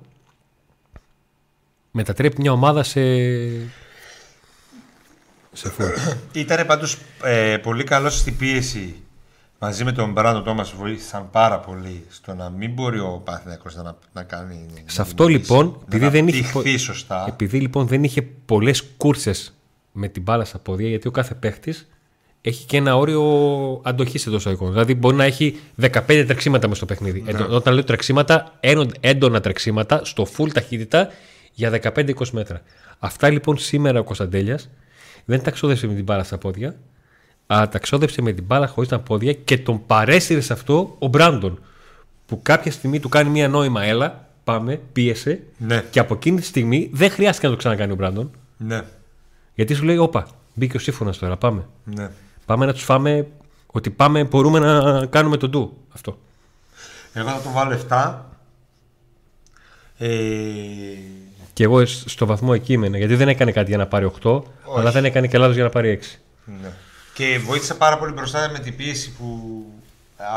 [1.91, 3.01] μετατρέπει μια ομάδα σε,
[5.53, 5.91] σε φόρ.
[6.31, 8.95] Ήταν πάντως ε, πολύ καλός στην πίεση
[9.59, 13.95] μαζί με τον Μπράντο Τόμας βοήθησαν πάρα πολύ στο να μην μπορεί ο Παθηναϊκός να,
[14.13, 14.65] να κάνει.
[14.85, 16.91] Σε αυτό λοιπόν, επειδή δεν, είχε, είχε
[17.27, 19.53] επειδή λοιπόν δεν είχε πολλές κούρσες
[19.91, 21.87] με την μπάλα στα πόδια, γιατί ο κάθε παίχτης
[22.41, 23.23] έχει και ένα όριο
[23.83, 24.71] αντοχής εντός εισαγωγικών.
[24.71, 27.21] Δηλαδή μπορεί να έχει 15 τρεξίματα μες στο παιχνίδι.
[27.21, 27.29] Ναι.
[27.29, 31.09] Έντο- Όταν λέω τρεξίματα, έντο- έντονα τρεξίματα στο full ταχύτητα
[31.53, 32.61] για 15-20 μέτρα.
[32.99, 34.69] Αυτά λοιπόν σήμερα ο Κωνσταντέλιας
[35.25, 36.75] δεν τα ξόδεψε με την μπάλα στα πόδια,
[37.47, 41.07] αλλά τα ξόδεψε με την μπάλα χωρίς τα πόδια και τον παρέσυρε σε αυτό ο
[41.07, 41.59] Μπράντον.
[42.25, 45.43] Που κάποια στιγμή του κάνει μια νόημα, έλα, πάμε, πίεσε.
[45.57, 45.83] Ναι.
[45.91, 48.31] Και από εκείνη τη στιγμή δεν χρειάστηκε να το ξανακάνει ο Μπράντον.
[48.57, 48.81] Ναι.
[49.55, 51.65] Γιατί σου λέει, Όπα, μπήκε ο σύμφωνας τώρα, πάμε.
[51.83, 52.09] ναι.
[52.45, 53.27] Πάμε να τους φάμε
[53.67, 55.77] ότι πάμε, μπορούμε να κάνουμε τον ντου.
[55.93, 56.19] Αυτό.
[57.13, 58.15] Εγώ θα το βάλω 7.
[59.97, 60.07] Ε,
[61.59, 62.93] Και εγώ σ- στο βαθμό εκεί ήμουν.
[62.95, 64.41] Γιατί δεν έκανε κάτι για να πάρει 8,
[64.77, 66.19] αλλά δεν έκανε και λάθος για να πάρει 6.
[66.61, 66.71] ναι.
[67.13, 69.63] Και βοήθησε πάρα πολύ μπροστά με την πίεση που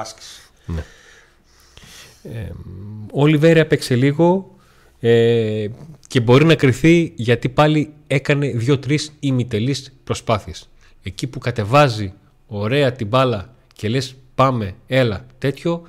[0.00, 0.40] άσκησε.
[3.12, 4.54] Ο Λιβέρη έπαιξε λίγο
[5.00, 5.66] ε,
[6.06, 10.68] και μπορεί να κρυθεί γιατί πάλι έκανε 2-3 ημιτελείς προσπάθειες.
[11.02, 12.12] Εκεί που κατεβάζει
[12.46, 15.82] ωραία την μπάλα και λες πάμε, έλα, τέτοιο,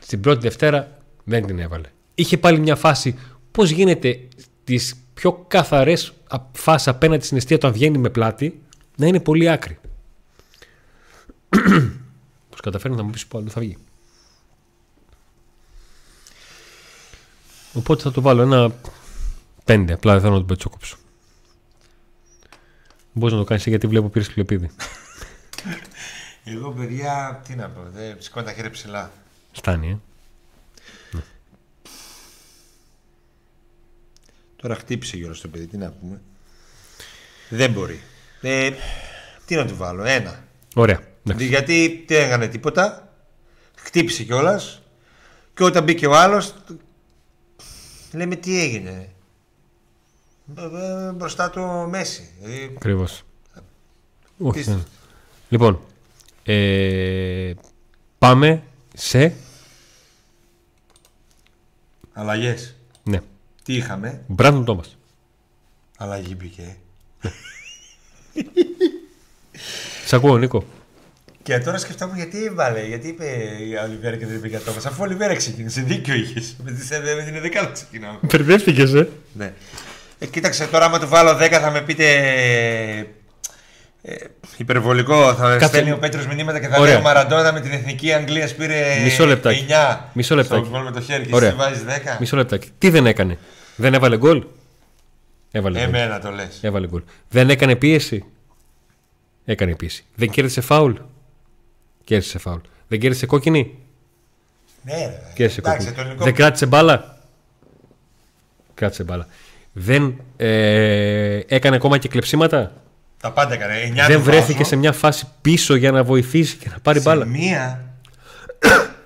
[0.00, 1.88] στην πρώτη Δευτέρα δεν την έβαλε.
[2.14, 3.18] Είχε πάλι μια φάση
[3.58, 4.28] πώς γίνεται
[4.64, 8.62] τις πιο καθαρές α- φάσεις απέναντι στην αιστεία όταν βγαίνει με πλάτη
[8.96, 9.78] να είναι πολύ άκρη.
[12.50, 13.76] Πώς καταφέρνει να μου πεις που αλλού θα βγει.
[17.72, 18.72] Οπότε θα το βάλω ένα
[19.64, 19.92] πέντε.
[19.92, 20.96] Απλά δεν θέλω να τον πετσόκοψω.
[23.12, 24.70] Μπορείς να το κάνεις γιατί βλέπω πήρες κλειοπίδι.
[26.44, 29.10] Εγώ, παιδιά, τι να πω, δεν σηκώνει τα χέρια ψηλά.
[29.52, 30.07] Φτάνει, ε.
[34.62, 36.20] Τώρα χτύπησε γύρω στο παιδί, τι να πούμε.
[37.48, 38.00] Δεν μπορεί.
[38.40, 38.70] Ε,
[39.46, 40.44] τι να του βάλω, ένα.
[40.74, 41.00] Ωραία.
[41.26, 41.46] εντάξει.
[41.46, 43.12] Γιατί δεν έκανε τίποτα.
[43.76, 44.82] Χτύπησε κιόλας.
[45.54, 46.54] Και όταν μπήκε ο άλλος,
[48.12, 49.12] λέμε τι έγινε.
[50.56, 52.30] Ε, ε, Μπροστά του ο Μέση.
[52.40, 53.22] Δηλαδή, Ακριβώς.
[54.38, 54.52] Όχι.
[54.58, 54.80] Πίστευτο.
[54.82, 54.88] δεν.
[55.48, 55.80] Λοιπόν.
[56.44, 57.52] Ε,
[58.18, 58.62] πάμε
[58.94, 59.34] σε.
[62.12, 62.77] Αλλαγές.
[63.68, 63.74] Ναι.
[63.74, 64.96] Τι είχαμε; Μπράντον Τόμας.
[65.98, 66.76] Αλλαγή μπήκε.
[70.06, 70.64] Σ' ακούω, Νίκο.
[71.42, 73.24] Και τώρα σκεφτόμουν γιατί έβαλε, γιατί είπε
[73.70, 74.86] η Ολιβέρα και δεν είπε για Τόμας.
[74.86, 76.56] Αφού ο Ολιβέρα ξεκίνησε, δίκιο είχες.
[76.64, 78.18] Με τη- με την 11 ξεκινάμε.
[78.22, 79.06] Μπερδεύτηκε, ε.
[79.32, 79.52] Ναι.
[80.18, 82.04] Ε, κοίταξε τώρα, άμα του βάλω 10 θα με πείτε.
[84.02, 84.14] Ε,
[84.56, 85.34] υπερβολικό.
[85.34, 85.66] Θα Κάτσε.
[85.66, 86.92] στέλνει ο Πέτρος μηνύματα και θα Ωραία.
[86.92, 89.66] λέει ο Μαραντόνα με την εθνική Αγγλίας πήρε Μισό λεπτάκι.
[89.68, 90.10] 9.
[90.12, 90.64] Μισό λεπτάκι.
[90.64, 91.48] Στο γκολ με το χέρι και Ωραία.
[91.48, 92.16] εσύ βάζεις 10.
[92.20, 92.70] Μισό λεπτάκι.
[92.78, 93.38] Τι δεν έκανε;
[93.80, 94.44] Δεν έβαλε γκολ;
[95.50, 95.88] Έβαλε γκολ.
[95.88, 96.58] Εμένα το λες.
[96.62, 97.02] Έβαλε γκολ.
[97.28, 98.24] Δεν έκανε πίεση;
[99.44, 100.04] Έκανε πίεση.
[100.14, 100.92] Δεν κέρδισε φάουλ;
[102.04, 102.58] Κέρδισε φάουλ.
[102.88, 103.78] Δεν κέρδισε κόκκινη;
[104.82, 105.20] Ναι, ρε.
[105.34, 105.94] Κέρδισε Εντάξει, κόκκινη.
[105.94, 106.24] το ελληνικό.
[106.24, 107.18] Δεν κράτησε μπάλα;
[108.74, 109.26] Κράτησε μπάλα.
[109.72, 112.72] Δεν ε, έκανε ακόμα και κλεψίματα;
[113.20, 113.74] Τα πάντα έκανε.
[113.88, 114.64] 9 δεν του βρέθηκε βάζω.
[114.68, 117.84] σε μια φάση πίσω για να βοηθήσει και να πάρει Σε μπάλα; μία.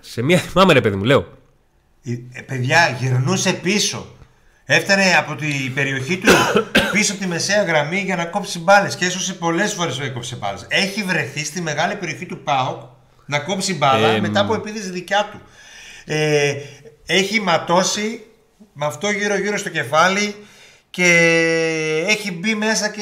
[0.00, 0.38] Σε μια.
[0.38, 1.26] Θυμάμαι, ρε παιδί μου, λέω.
[2.02, 4.06] η- ε, παιδιά, γυρνούσε πίσω.
[4.64, 6.32] Έφτανε από την περιοχή του
[6.92, 8.96] πίσω από τη μεσαία γραμμή για να κόψει μπάλες.
[8.96, 10.66] Και έσωσε πολλές φορές που έκοψε μπάλες.
[10.68, 12.80] Έχει βρεθεί στη μεγάλη περιοχή του ΠΑΟΚ
[13.26, 15.40] να κόψει μπάλα Ε, μετά από επίδυση δικιά του.
[16.04, 16.52] Ε,
[17.06, 18.20] έχει ματώσει
[18.72, 20.34] με αυτό γύρω-γύρω στο κεφάλι
[20.90, 21.04] και
[22.08, 23.00] έχει μπει μέσα και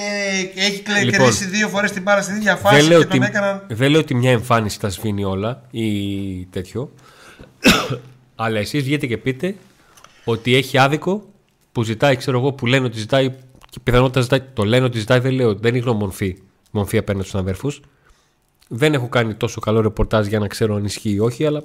[0.55, 3.07] και έχει κλε- Λοιπόν, κερδίσει δύο φορές την μπάλα στην ίδια φάση Δεν λέω, και
[3.07, 3.65] τον ότι, έκαναν.
[3.69, 5.89] δεν λέω ότι μια εμφάνιση τα σβήνει όλα ή
[6.51, 6.93] τέτοιο.
[8.43, 9.55] αλλά εσείς βγείτε και πείτε
[10.25, 11.29] ότι έχει άδικο
[11.73, 13.31] που ζητάει, ξέρω εγώ, που λένε ότι ζητάει
[13.71, 14.41] και πιθανότητα ζητάει.
[14.41, 16.39] Το λένε ότι ζητάει, δεν λέω, δεν είναι μορφή.
[16.71, 17.81] Μορφή απέναντι στους αδέρφους.
[18.69, 21.63] Δεν έχω κάνει τόσο καλό ρεπορτάζ για να ξέρω αν ισχύει ή όχι, αλλά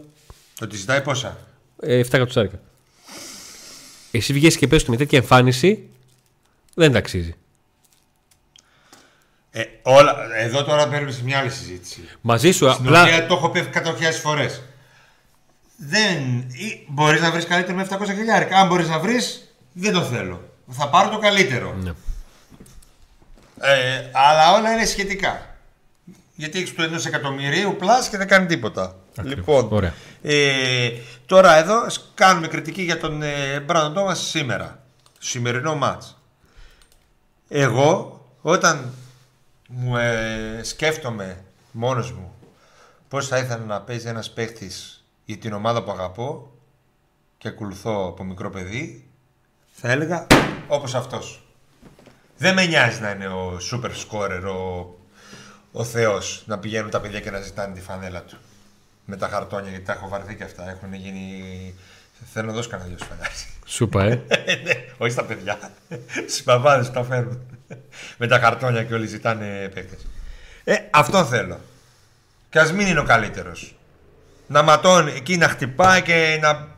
[0.62, 1.38] Ότι ζητάει πόσα;
[1.80, 2.60] ε, 7 εκατοστάρικα.
[4.12, 5.90] Εσύ βγαίνει και πες ότι με τέτοια εμφάνιση
[6.74, 7.36] δεν ταξίζει.
[9.52, 12.02] Ε, όλα, εδώ τώρα μπαίνουμε σε μια άλλη συζήτηση.
[12.22, 13.02] Μαζί σου Στην απλά.
[13.02, 13.82] οποία το έχω πει 100.000
[14.22, 14.62] φορές.
[15.78, 16.46] Δεν.
[16.88, 18.58] Μπορείς να βρεις καλύτερο με 700 χιλιάρικα.
[18.60, 20.50] Αν μπορείς να βρεις, δεν το θέλω.
[20.70, 21.74] Θα πάρω το καλύτερο.
[21.74, 21.92] Ναι.
[23.60, 25.56] Ε, αλλά όλα είναι σχετικά.
[26.36, 28.96] Γιατί έχεις του ενός εκατομμυρίου πλάς και δεν κάνει τίποτα.
[29.24, 29.94] Λοιπόν, Ωραία.
[30.22, 30.90] Ε,
[31.26, 34.84] τώρα εδώ ας κάνουμε κριτική για τον ε, Μπράντον Τόμας σήμερα.
[35.14, 36.22] Στο σημερινό μάτς.
[37.48, 38.94] Εγώ όταν
[39.68, 42.34] μου ε, σκέφτομαι μόνος μου
[43.08, 46.52] πώς θα ήθελα να παίζει ένας παίχτης για την ομάδα που αγαπώ
[47.38, 49.10] και ακολουθώ από μικρό παιδί
[49.82, 50.28] θα έλεγα
[50.68, 51.44] όπως αυτός.
[52.38, 54.86] Δεν με νοιάζει να είναι ο super scorer, ο,
[55.72, 58.38] ο θεός, να πηγαίνουν τα παιδιά και να ζητάνε τη φανέλα του.
[59.06, 60.70] Με τα χαρτόνια, γιατί τα έχω βαρθεί και αυτά.
[60.70, 61.76] Έχουν γίνει...
[62.34, 63.48] Θέλω να δώσω κανένα δυο σφαλιάσει.
[63.66, 64.24] Σούπα, ε.
[64.64, 65.58] ναι, όχι στα παιδιά.
[66.28, 67.40] Στου παπάδε που τα φέρνουν.
[68.18, 70.08] Με τα χαρτόνια και όλοι ζητάνε παίκτες.
[70.64, 71.60] Ε, αυτό θέλω.
[72.50, 73.76] Και ας μην είναι ο καλύτερος.
[74.48, 76.75] Να ματώνει εκεί να χτυπάει και να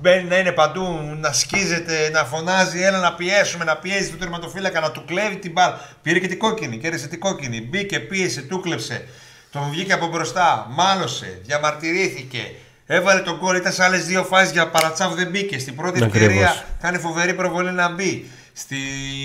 [0.00, 4.80] μπαίνει να είναι παντού, να σκίζεται, να φωνάζει, έλα να πιέσουμε, να πιέζει το τερματοφύλακα,
[4.80, 5.80] να του κλέβει την μπάλα.
[6.02, 7.60] Πήρε και την κόκκινη, κέρδισε την κόκκινη.
[7.60, 9.08] Μπήκε, πίεσε, του κλέψε.
[9.50, 12.54] Τον βγήκε από μπροστά, μάλωσε, διαμαρτυρήθηκε.
[12.86, 15.58] Έβαλε τον κόλλ, ήταν σε άλλες δύο φάσεις για παρατσάβ δεν μπήκε.
[15.58, 16.28] Στην πρώτη Ακριβώς.
[16.28, 18.30] ευκαιρία κάνει φοβερή προβολή να μπει.
[18.52, 18.76] Στη,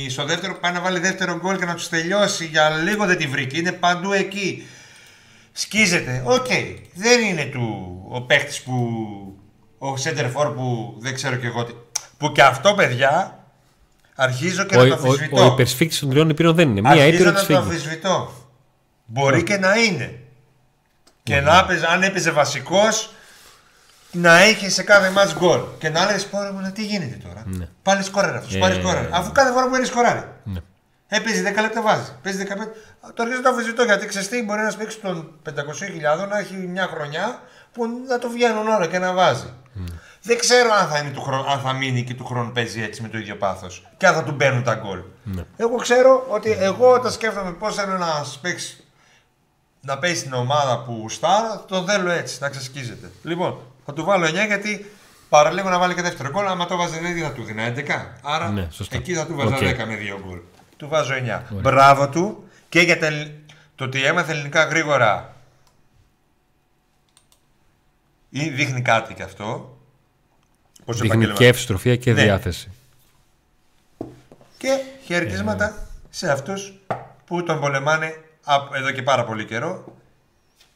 [0.09, 2.45] στο δεύτερο πάει να βάλει δεύτερο γκολ και να τους τελειώσει.
[2.45, 3.57] Για λίγο δεν τη βρήκε.
[3.57, 4.67] Είναι παντού εκεί.
[5.51, 6.23] Σκίζεται.
[6.25, 6.47] Οκ.
[6.93, 8.75] Δεν είναι του ο παίχτη που.
[9.83, 11.73] Ο center for που δεν ξέρω και εγώ τι.
[12.17, 13.39] Που και αυτό, παιδιά,
[14.15, 15.43] αρχίζω και Ο, να το ο, αμφισβητώ.
[15.43, 16.81] ο υπερσφίκτης των τριών επίρων δεν είναι.
[16.81, 17.59] Μία Αρχίζω έτειρο να της το φύγει.
[17.59, 18.31] αμφισβητώ.
[19.05, 20.19] Μπορεί και να είναι.
[21.23, 23.13] Και να έπαιζε, αν έπαιζε βασικός,
[24.11, 25.59] να έχει σε κάθε μάτς γκολ.
[25.79, 27.67] Και να λες πω ρε, τι γίνεται τώρα; Ναι.
[27.83, 28.55] Πάλι σκόραρε αυτός.
[28.55, 29.09] Ε, Πάλι σκόραρε.
[29.11, 30.23] Αφού κάθε φορά που είναι σκοράρει.
[30.43, 30.59] Ναι.
[31.07, 32.11] Έπαιζε 10 λεπτά βάζει.
[32.23, 32.45] Παίζει 15.
[33.13, 36.53] Το αρχίζω να το αμφισβητώ γιατί ξέρεις τι, μπορεί να παίξει των 500.000 να έχει
[36.53, 37.41] μια χρονιά
[37.73, 39.53] που να το βγαίνουν όλα και να βάζει.
[40.23, 43.01] Δεν ξέρω αν θα, είναι του χρόνου, αν θα μείνει και του χρόνου παίζει έτσι
[43.01, 44.99] με το ίδιο πάθος και αν θα του μπαίνουν τα γκολ.
[45.23, 45.43] Ναι.
[45.57, 48.07] Εγώ ξέρω ότι εγώ όταν σκέφτομαι πώς θέλω να
[48.41, 48.83] παίξει
[49.81, 53.11] να παίζει στην ομάδα που γουστάρα, το θέλω έτσι, να ξεσκίζεται.
[53.23, 54.91] Λοιπόν, θα του βάλω 9 γιατί
[55.29, 56.47] παραλίγο να βάλει και δεύτερο γκολ.
[56.47, 57.81] Άμα το βάζει 9, θα του δίνει 11.
[58.23, 58.95] Άρα Ναι, σωστά.
[58.95, 59.57] εκεί θα του βάζω Οκ.
[59.57, 60.39] 10 με 2 γκολ.
[60.77, 61.41] Του βάζω 9.
[61.49, 63.31] Μπράβο του και για τα ελλ-
[63.75, 65.30] το ότι έμαθε ελληνικά γρήγορα.
[68.33, 69.77] Ή δείχνει κάτι κι αυτό.
[70.85, 72.23] Πώς Δείχνει επαγγελμα- και ευστροφία και Ναι.
[72.23, 72.69] διάθεση.
[74.57, 76.73] Και χαιρετίσματα σε αυτούς
[77.25, 78.13] που τον πολεμάνε
[78.43, 79.95] απ- εδώ και πάρα πολύ καιρό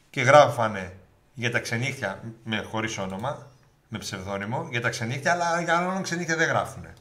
[0.09, 0.93] και γράφανε
[1.33, 3.47] για τα ξενύχια με χωρίς όνομα,
[3.87, 6.93] με ψευδόνυμο, για τα ξενύχια, αλλά για άλλον ξενύχια δεν γράφουνε.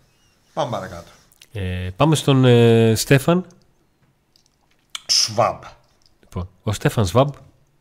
[0.52, 1.10] Πάμε παρακάτω.
[1.52, 3.46] Ε, πάμε στον ε, Στέφαν.
[5.06, 5.62] Σβάμπ.
[6.20, 7.34] Λοιπόν, ο Στέφαν Σβάμπ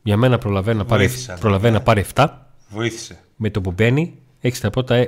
[0.04, 2.43] για μένα προλαβαίνει να πάρει, Βοήθησε, προλαβαίνει να πάρει 7
[2.74, 3.24] Βοήθησε.
[3.36, 4.20] με το που μπαίνει.
[4.42, 5.08] Έχεις στα πρώτα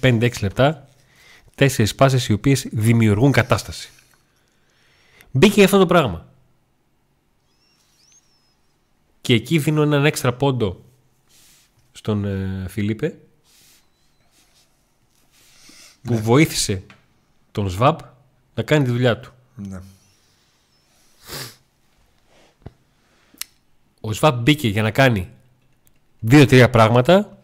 [0.00, 0.88] 5-6 λεπτά
[1.54, 3.90] τέσσερις πάσει οι οποίες δημιουργούν κατάσταση.
[5.30, 6.26] Μπήκε για αυτό το πράγμα.
[9.20, 10.84] Και εκεί δίνω έναν έξτρα πόντο
[11.92, 13.18] στον ε, Φιλίπε
[16.02, 16.82] που βοήθησε
[17.52, 17.98] τον Σβάμπ
[18.54, 19.32] να κάνει τη δουλειά του.
[19.54, 19.80] Ναι.
[24.00, 25.30] Ο Σβάμπ μπήκε για να κάνει
[26.20, 27.38] δύο-τρία πράγματα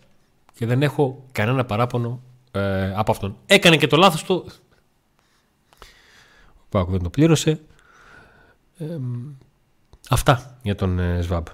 [0.55, 2.23] και δεν έχω κανένα παράπονο
[2.53, 3.37] ε, από αυτόν.
[3.47, 4.53] Έκανε και το λάθος του.
[6.55, 7.61] Ο Πάκου δεν το πλήρωσε.
[8.79, 9.33] Ε, μ,
[10.09, 11.47] αυτά για τον ε, Σβάμπ.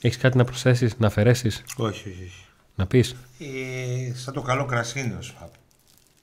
[0.00, 2.44] Έχεις κάτι να προσθέσεις, να αφαιρέσεις, Όχι, όχι, όχι.
[2.74, 5.50] να πεις; Ε, σαν το καλό κρασί είναι ο Σβάμπ.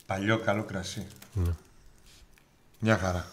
[0.05, 1.07] Παλιό καλό κρασί.
[1.33, 1.51] Ναι.
[2.79, 3.25] Μια χαρά.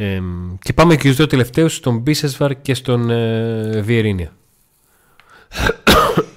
[0.00, 0.22] Ε,
[0.62, 4.32] και πάμε και στους δύο τελευταίους, στον Μπίσεσβαρ και στον ε, Βιερίνια.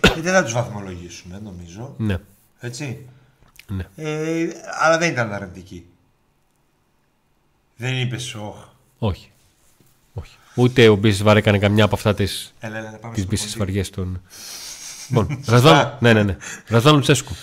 [0.01, 1.93] Ε, δεν θα τους βαθμολογήσουμε, νομίζω.
[1.97, 2.17] Ναι,
[2.59, 3.05] Έτσι.
[3.67, 3.87] ναι.
[3.95, 4.47] Ε,
[4.81, 5.85] αλλά δεν ήταν αρνητική.
[7.75, 8.55] Δεν είπε όχ.
[8.99, 9.31] Όχι.
[10.13, 10.37] Όχι.
[10.55, 13.57] Ούτε ο Μπίσεσβαρ έκανε καμιά από αυτά τις Έλα, έλα, πάμε τις στο μπίσε ποντί.
[13.57, 14.21] βαριέ των.
[15.09, 15.97] Λοιπόν, Ρασβάν.
[16.01, 16.37] ναι, ναι, ναι.
[16.67, 17.33] Ρασβάν Λουτσέσκου.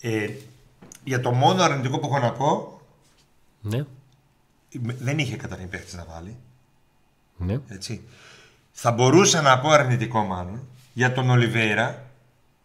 [0.00, 0.30] Ε,
[1.04, 2.80] για το μόνο αρνητικό που έχω να πω,
[3.60, 3.84] Ναι,
[4.80, 6.36] δεν είχε καταρχήν παίχτης να βάλει.
[7.36, 7.60] ναι.
[7.68, 8.02] Έτσι.
[8.72, 12.04] Θα μπορούσα να πω αρνητικό μάλλον για τον Ολιβέρα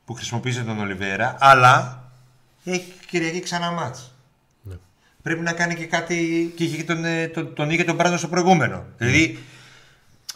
[0.06, 2.04] που χρησιμοποίησε τον Ολιβέρα, αλλά
[2.64, 4.14] έχει Κυριακή ξανά μάτς.
[4.62, 4.76] Ναι.
[5.22, 6.16] Πρέπει να κάνει και κάτι
[6.56, 8.86] και είχε και τον, ε, τον, τον είχε τον Πράτο στο προηγούμενο.
[8.98, 9.40] Δηλαδή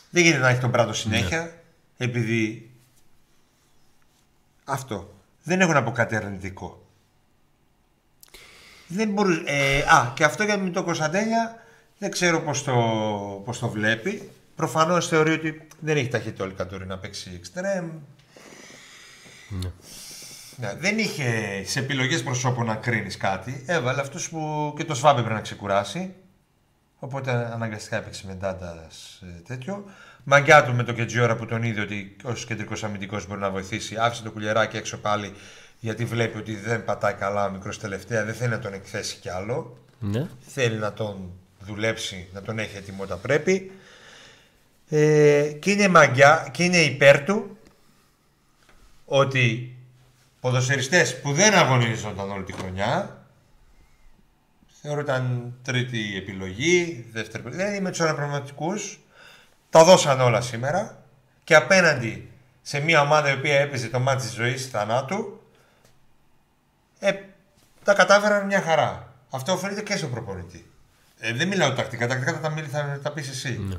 [0.09, 1.61] δεν γίνεται να έχει τον Πράτο συνέχεια
[1.97, 2.71] επειδή
[4.65, 5.13] αυτό.
[5.43, 6.85] Δεν έχω να πω κάτι αρνητικό.
[8.87, 11.60] Δεν μπορούσε, ε, α, και αυτό για με τον Κωνσταντέλια
[12.01, 12.73] δεν ξέρω πώς το,
[13.45, 14.29] πώς το βλέπει.
[14.55, 17.89] Προφανώς θεωρεί ότι δεν έχει ταχύτητα ο Λικαντόρη να παίξει εξτρέμ.
[20.55, 23.63] Ναι, δεν είχε σε επιλογές προσώπων να κρίνεις κάτι.
[23.67, 26.13] Έβαλε αυτούς που και το Σβάμπ έπρεπε να ξεκουράσει.
[26.99, 29.85] Οπότε αναγκαστικά έπαιξε με Ντάντας ε, τέτοιο.
[30.23, 33.95] Μαγκιά του με το Κετζιόρα που τον είδε ότι ως κεντρικός αμυντικός μπορεί να βοηθήσει.
[33.95, 35.33] Άφησε το κουλιεράκι έξω πάλι
[35.79, 38.23] γιατί βλέπει ότι δεν πατάει καλά ο μικρός τελευταία.
[38.25, 39.77] Δεν θέλει να τον εκθέσει κι άλλο.
[39.99, 40.27] ναι.
[40.39, 41.31] Θέλει να τον
[41.65, 43.71] δουλέψει, να τον έχει έτοιμο όταν πρέπει.
[44.89, 47.57] Ε, και είναι μαγκιά και είναι υπέρ του
[49.05, 49.75] ότι
[50.39, 53.21] ποδοσφαιριστές που δεν αγωνίζονταν όλη τη χρονιά
[54.81, 57.57] θεωρώ ήταν τρίτη επιλογή, δεύτερη επιλογή.
[57.57, 58.99] Δηλαδή με τους αναπραγματικούς
[59.69, 61.03] τα δώσαν όλα σήμερα
[61.43, 62.29] και απέναντι
[62.61, 65.41] σε μια ομάδα η οποία έπαιζε το μάτι της ζωής θανάτου
[66.99, 67.13] ε,
[67.83, 69.13] τα κατάφεραν μια χαρά.
[69.29, 70.70] Αυτό οφείλεται και στο προπονητή.
[71.23, 73.61] Ε, δεν μιλάω τακτικά, τακτικά θα τα, μιλ- θα τα πεις εσύ.
[73.67, 73.75] Ναι.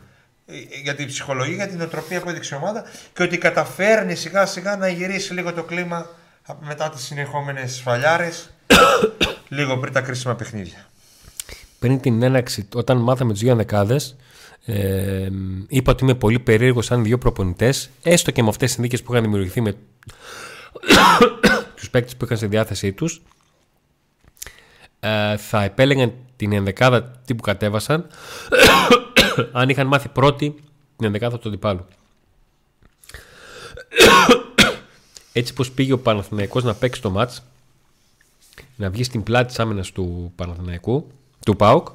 [0.46, 4.46] Ε, Για την ψυχολογία, για την οτροπία που έδειξε η ομάδα και ότι καταφέρνει σιγά
[4.46, 6.06] σιγά να γυρίσει λίγο το κλίμα
[6.46, 8.50] από- μετά τις συνεχόμενες σφαλιάρες,
[9.48, 10.86] λίγο πριν τα κρίσιμα παιχνίδια.
[11.78, 14.00] Πριν την έναρξη, όταν μάθαμε τους δύο ανδεκάδε,
[14.64, 15.28] ε,
[15.68, 19.12] είπα ότι είμαι πολύ περίεργος αν δύο προπονητές, έστω και με αυτές τις συνθήκες που
[19.12, 19.72] είχαν δημιουργηθεί με
[21.76, 23.22] τους παίκτες που είχαν στη διάθεσή τους,
[25.04, 28.06] ε, θα επέλεγαν την ενδεκάδα τι που κατέβασαν.
[29.52, 30.54] Αν είχαν μάθει πρώτη
[30.96, 31.86] την ενδεκάδα του αντιπάλου.
[35.32, 37.42] Έτσι πως πήγε ο Παναθηναϊκός να παίξει το μάτς
[38.76, 41.06] να βγει στην πλάτη της άμυνας του Παναθηναϊκού
[41.44, 41.88] του ΠΑΟΚ.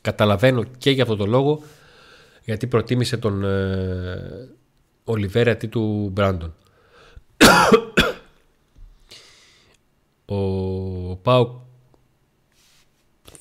[0.00, 1.62] Καταλαβαίνω και για αυτό το λόγο
[2.44, 4.48] γιατί προτίμησε τον ε,
[5.04, 6.54] Ολιβέρα αντί του Μπράντον.
[10.26, 11.64] Ο ΠΑΟΚ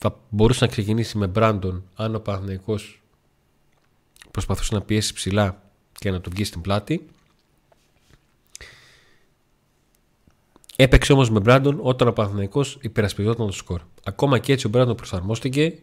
[0.10, 3.02] θα μπορούσε να ξεκινήσει με Μπράντον αν ο Παναθηναϊκός
[4.32, 5.62] προσπαθούσε να πιέσει ψηλά
[5.94, 7.06] και να του βγει στην πλάτη
[10.76, 13.82] Έπαιξε όμως με Μπράντον όταν ο Παναθηναϊκός υπερασπιζόταν το σκορ.
[14.04, 15.80] Ακόμα και έτσι ο Μπράντον προσαρμόστηκε.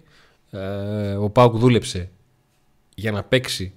[0.51, 2.11] Ε, ο Πάουκ δούλεψε
[2.95, 3.73] για να παίξει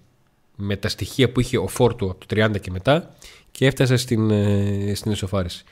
[0.55, 3.15] με τα στοιχεία που είχε ο Φόρτου από το 30 και μετά
[3.51, 5.63] και έφτασε στην, ε, στην ισοφάριση.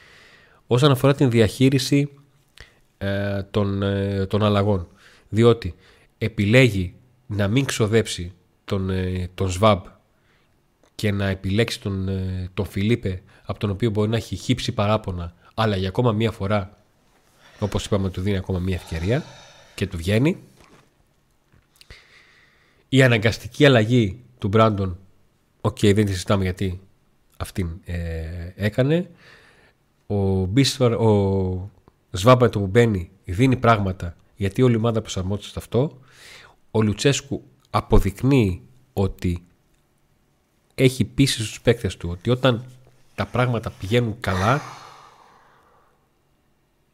[0.67, 2.09] Όσον αφορά την διαχείριση
[3.03, 4.87] ε, των, ε, των αλλαγών,
[5.29, 5.75] διότι
[6.17, 6.93] επιλέγει
[7.27, 8.33] να μην ξοδέψει
[8.65, 9.81] τον, ε, τον ΣΒΑΜ
[10.95, 15.33] και να επιλέξει τον, ε, τον Φιλίπε από τον οποίο μπορεί να έχει χύψει παράπονα
[15.53, 16.77] αλλά για ακόμα μία φορά
[17.59, 19.23] όπως είπαμε του δίνει ακόμα μία ευκαιρία
[19.75, 20.37] και του βγαίνει.
[22.89, 24.97] Η αναγκαστική αλλαγή του Μπράντον
[25.61, 26.81] οκ δεν τη συζητάμε γιατί
[27.37, 27.97] αυτήν ε,
[28.55, 29.09] έκανε.
[30.07, 31.71] Ο, Μπίσφαρ, ο
[32.13, 35.99] Σβάμπα το που μπαίνει δίνει πράγματα γιατί όλη η ομάδα προσαρμόζεται σε αυτό.
[36.71, 38.61] Ο Λουτσέσκου αποδεικνύει
[38.93, 39.45] ότι
[40.75, 42.65] έχει πείσει στους παίκτες του ότι όταν
[43.15, 44.61] τα πράγματα πηγαίνουν καλά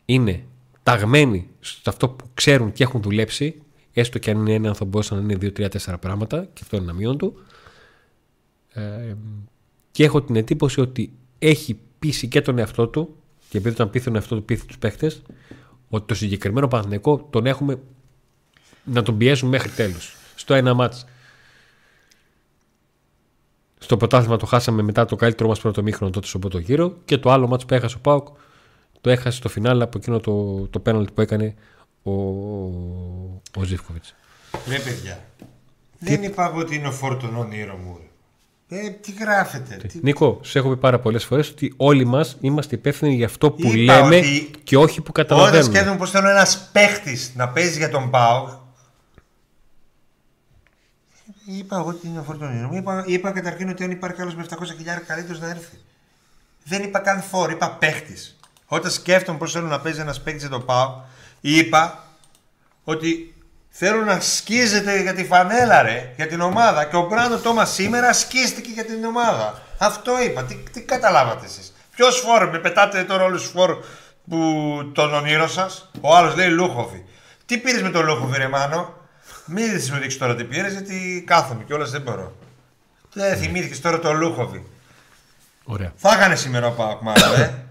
[0.06, 0.46] είναι
[0.84, 3.62] ταγμένοι σε αυτό που ξέρουν και έχουν δουλέψει
[3.94, 6.94] έστω και αν είναι ένα θα μπορούσαν να είναι 2-3-4 πράγματα και αυτό είναι ένα
[6.94, 7.34] μείον του.
[8.74, 9.14] Ε,
[9.92, 13.16] και έχω την εντύπωση ότι έχει πείσει και τον εαυτό του
[13.50, 15.22] και επειδή όταν πείθει τον εαυτό του πείθει τους παίκτες
[15.90, 17.80] ότι το συγκεκριμένο Παναθηναϊκό τον έχουμε
[18.84, 21.06] να τον πιέζουν μέχρι τέλους στο ένα μάτς
[23.80, 27.18] στο πρωτάθλημα το χάσαμε μετά το καλύτερο μας πρώτο μήχρονο τότε στον πρώτο γύρο και
[27.18, 28.28] το άλλο μάτς που έχασε ο Πάουκ
[29.02, 31.56] το έχασε στο φινάλε από εκείνο το, το πέναλτι που έκανε
[32.04, 32.12] ο,
[33.58, 34.16] ο Ζήφκοβιτς.
[34.68, 35.24] Ρε παιδιά,
[36.00, 38.00] δεν είπα εγώ ότι είναι ο φόρτων όνειρο μου.
[38.72, 39.76] Ε, τι γράφετε.
[39.76, 40.00] Τι...
[40.02, 43.68] Νίκο, σου έχω πει πάρα πολλές φορές ότι όλοι μας είμαστε υπεύθυνοι για αυτό που
[43.68, 45.64] Είπα λέμε ότι και όχι που Όταν καταλαβαίνουμε.
[45.74, 48.50] σκέφτομαι πως θέλω ένας παίχτης να παίζει για τον Πάοκ.
[51.46, 52.78] Είπα εγώ ότι είναι ο φόρτων όνειρο μου.
[52.78, 55.78] Είπα, είπα καταρχήν ότι αν υπάρχει άλλος με 700 χιλιάρια καλύτερος να έρθει.
[56.64, 58.38] Δεν είπα καν φόρ, είπα παίχτης.
[58.66, 60.96] Όταν σκέφτομαι πώ θέλω να παίζει ένας παίχτης για τον Πάοκ,
[61.42, 62.08] είπα
[62.84, 63.34] ότι
[63.82, 66.86] θέλω να σκίζεται για τη φανέλα, ρε, για την ομάδα.
[66.86, 69.62] Και ο Μπράντο Τόμας σήμερα σκίστηκε για την ομάδα.
[69.78, 70.44] Αυτό είπα.
[70.44, 71.74] Τι, τι καταλάβατε εσείς.
[71.96, 73.78] Ποιος φόρ, με πετάτε τώρα όλους τους φόρ
[74.30, 74.40] που
[74.94, 77.06] τον ονείρο σας; Ο άλλος λέει Λούχοβι.
[77.46, 78.94] Τι πήρες με τον Λούχοβι, ρε Μάνο;
[79.46, 82.36] Μην σου δείξεις τώρα τι πήρες, γιατί κάθομαι και όλα δεν μπορώ.
[83.14, 84.66] Δεν θυμήθηκες τώρα το Λούχοβι.
[85.64, 85.94] Ωραία.
[85.96, 87.66] Θα έκανε σήμερα ο Πάοκ, μάλλον, ε.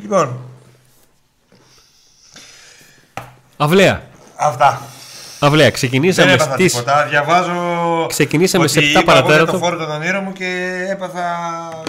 [0.00, 0.40] λοιπόν,
[3.56, 4.06] Αυλαία.
[4.38, 4.82] Αυτά.
[5.40, 5.64] Αυλαία.
[5.64, 6.72] Δεν Ξεκινήσαμε έπαθα στις...
[6.72, 7.06] τίποτα.
[7.08, 8.06] Διαβάζω.
[8.08, 9.42] Ξεκινήσαμε ότι σε 7 είπα εγώ παρατέταρτο.
[9.44, 11.24] για το φόρο των ονείρων μου και έπαθα.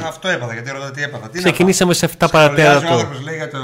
[0.08, 0.54] Αυτό έπαθα.
[0.54, 1.30] Γιατί ρωτάτε τι έπαθα.
[1.30, 2.30] Τι να Ξεκινήσαμε σε 7 πάω.
[2.30, 2.93] Σχολιάζει Ο παρατέταρτο.
[2.93, 3.60] άνθρωπος λέει για το.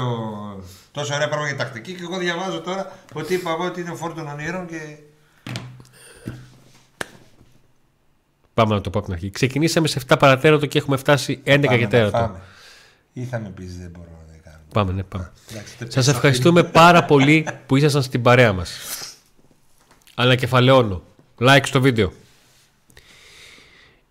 [0.92, 3.94] Τόσο ωραία πράγμα για τακτική και εγώ διαβάζω τώρα ότι είπα εγώ ότι είναι ο
[3.94, 4.80] φόρο των ονείρων και.
[8.54, 9.30] Πάμε να το πω από την αρχή.
[9.30, 12.10] Ξεκινήσαμε σε 7 παρατέταρτο και έχουμε φτάσει 11 Πάμε και να 4.
[12.10, 12.40] φάμε.
[13.12, 14.25] Ή θα με πεις δεν μπορώ να δεν κάνω.
[14.76, 15.30] Πάμε, ναι, πάμε.
[15.50, 18.70] Εντάξει, δεν Σας πες ευχαριστούμε πάρα πολύ που ήσασταν στην παρέα μας.
[20.14, 21.02] Ανακεφαλαιώνω.
[21.40, 22.12] Like στο βίντεο.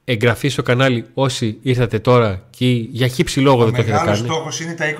[0.03, 4.11] Εγγραφή στο κανάλι όσοι ήρθατε τώρα και για χύψη λόγο Ο δεν το έχετε μεγάλο
[4.16, 4.28] κάνει.
[4.28, 4.95] στόχος είναι τα 20.000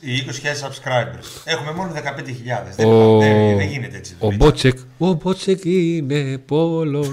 [0.00, 1.26] οι 20.000 subscribers.
[1.44, 2.74] Έχουμε μόνο 15.000.
[2.76, 4.14] Δεν, Ο, δεν, δεν γίνεται έτσι.
[4.18, 7.08] ο Μπότσεκ, ο Μπότσεκ είναι πόλος.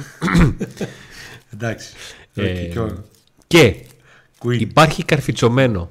[1.53, 1.93] Εντάξει.
[2.35, 2.69] Ε,
[3.47, 3.75] και
[4.43, 4.59] Queen.
[4.59, 5.89] υπάρχει καρφιτσωμένο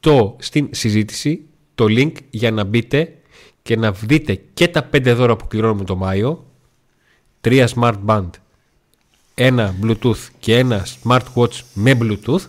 [0.00, 1.44] στο, στην συζήτηση
[1.74, 3.14] το link για να μπείτε
[3.62, 6.46] και να δείτε και τα 5 δώρα που πληρώνουμε το Μάιο,
[7.40, 8.30] τρία smart band,
[9.34, 12.40] ένα bluetooth και ένα smartwatch με bluetooth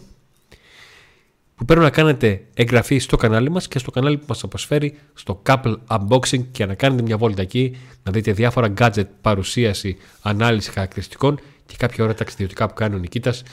[1.55, 5.41] που πρέπει να κάνετε εγγραφή στο κανάλι μας και στο κανάλι που μας αποσφέρει στο
[5.45, 11.39] Couple Unboxing και να κάνετε μια βόλτα εκεί, να δείτε διάφορα gadget, παρουσίαση, ανάλυση χαρακτηριστικών
[11.65, 13.43] και κάποια ώρα ταξιδιωτικά που κάνει ο Νικήτας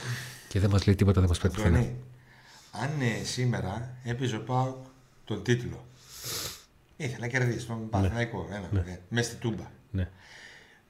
[0.47, 1.85] και δεν μας λέει τίποτα, δεν μας πρέπει πουθενά.
[2.71, 4.85] Αντώνη, αν ε, σήμερα έπαιζε ο Πάουκ
[5.25, 5.85] τον τίτλο,
[6.95, 8.99] ήθελε να κερδίσει τον Παναθηναϊκό, ένα ναι.
[9.09, 9.63] μέσα στη Τούμπα.
[9.91, 10.07] Ναι.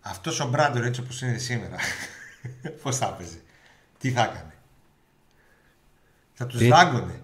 [0.01, 1.75] Αυτός ο Μπράντορ έτσι όπως είναι σήμερα,
[2.83, 3.41] πώς θα έπαιζε,
[3.97, 4.53] τι θα έκανε;
[6.33, 7.21] Θα τους Τι; δάγκωνε.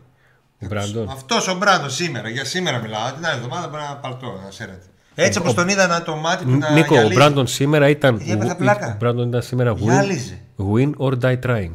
[0.62, 1.10] Ο Μπράντον.
[1.10, 3.12] Αυτός ο Μπράντον σήμερα, για σήμερα μιλάω.
[3.12, 4.86] Την άλλη εβδομάδα μπορεί να παλτώ, να ξέρετε.
[5.16, 7.14] Έτσι όπως τον είδα να το μάτι του να Νίκο, ο γυαλίζει.
[7.14, 8.22] Μπράντον σήμερα ήταν.
[8.26, 8.92] Ε, έπαθε πλάκα.
[8.94, 10.42] Ο Μπράντον ήταν σήμερα win, Γυάλιζε.
[10.58, 11.74] win or die trying.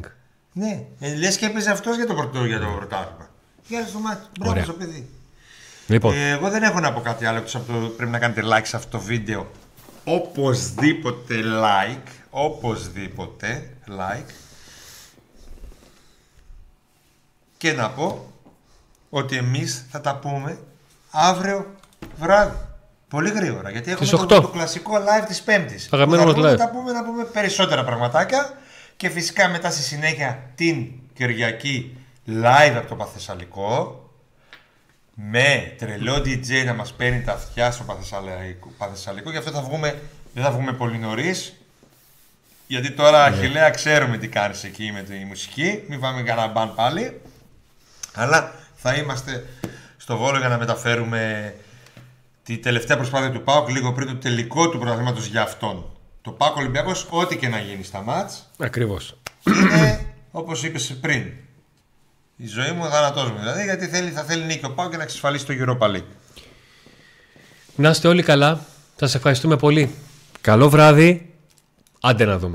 [0.53, 3.29] Ναι, ε, λες και έπαιζε αυτός για το, πρωτό, για το πρωτάθλημα.
[3.67, 4.25] Γυάλιζε το μάτι.
[4.39, 4.63] Μπράβο Ωραία.
[4.63, 5.09] στο παιδί.
[5.87, 8.41] Λοιπόν, Ε, εγώ δεν έχω να πω κάτι άλλο εκτός από το πρέπει να κάνετε
[8.45, 9.51] like σε αυτό το βίντεο.
[10.03, 12.07] Οπωσδήποτε like.
[12.29, 14.29] Οπωσδήποτε like.
[17.57, 18.31] Και να πω
[19.09, 20.59] ότι εμείς θα τα πούμε
[21.11, 21.75] αύριο
[22.17, 22.57] βράδυ.
[23.07, 23.69] Πολύ γρήγορα.
[23.69, 24.41] Γιατί έχουμε Στις το, 8.
[24.41, 25.89] το κλασικό live της Πέμπτης.
[25.91, 26.57] Αγαπημένος Που μας θα πούμε, live.
[26.57, 28.53] Θα πούμε, να πούμε περισσότερα πραγματάκια.
[29.01, 31.97] Και φυσικά μετά στη συνέχεια την Κυριακή
[32.27, 34.03] live από το Παθεσσαλικό
[35.13, 39.31] με τρελό DJ να μας παίρνει τα αυτιά στο Παθεσσαλικό, Παθεσσαλικό.
[39.31, 40.01] Γι' αυτό θα βγούμε,
[40.33, 41.53] δεν θα βγούμε πολύ νωρίς.
[42.67, 43.37] Γιατί τώρα, Ναι.
[43.37, 45.83] Αχιλέα, ξέρουμε τι κάνεις εκεί με τη μουσική.
[45.87, 47.21] Μην πάμε κανένα μπαν πάλι.
[48.13, 49.45] Αλλά θα είμαστε
[49.97, 51.55] στο Βόλο για να μεταφέρουμε
[52.43, 55.90] τη τελευταία προσπάθεια του ΠΑΟΚ λίγο πριν το τελικό του πρωταθλήματος για αυτόν.
[56.21, 59.17] Το ΠΑΟΚ Ολυμπιακός, ό,τι και να γίνει στα μάτς, ακριβώς.
[59.45, 61.31] είναι όπως είπες πριν.
[62.35, 63.37] Η ζωή μου θάνατός μου.
[63.37, 66.05] Δηλαδή γιατί θέλει, θα θέλει νίκη ο ΠΑΟΚ και να εξασφαλίσει το Europa League.
[67.75, 68.65] Να είστε όλοι καλά.
[68.99, 69.95] Σας ευχαριστούμε πολύ.
[70.41, 71.33] Καλό βράδυ.
[72.01, 72.49] Άντε να δούμε.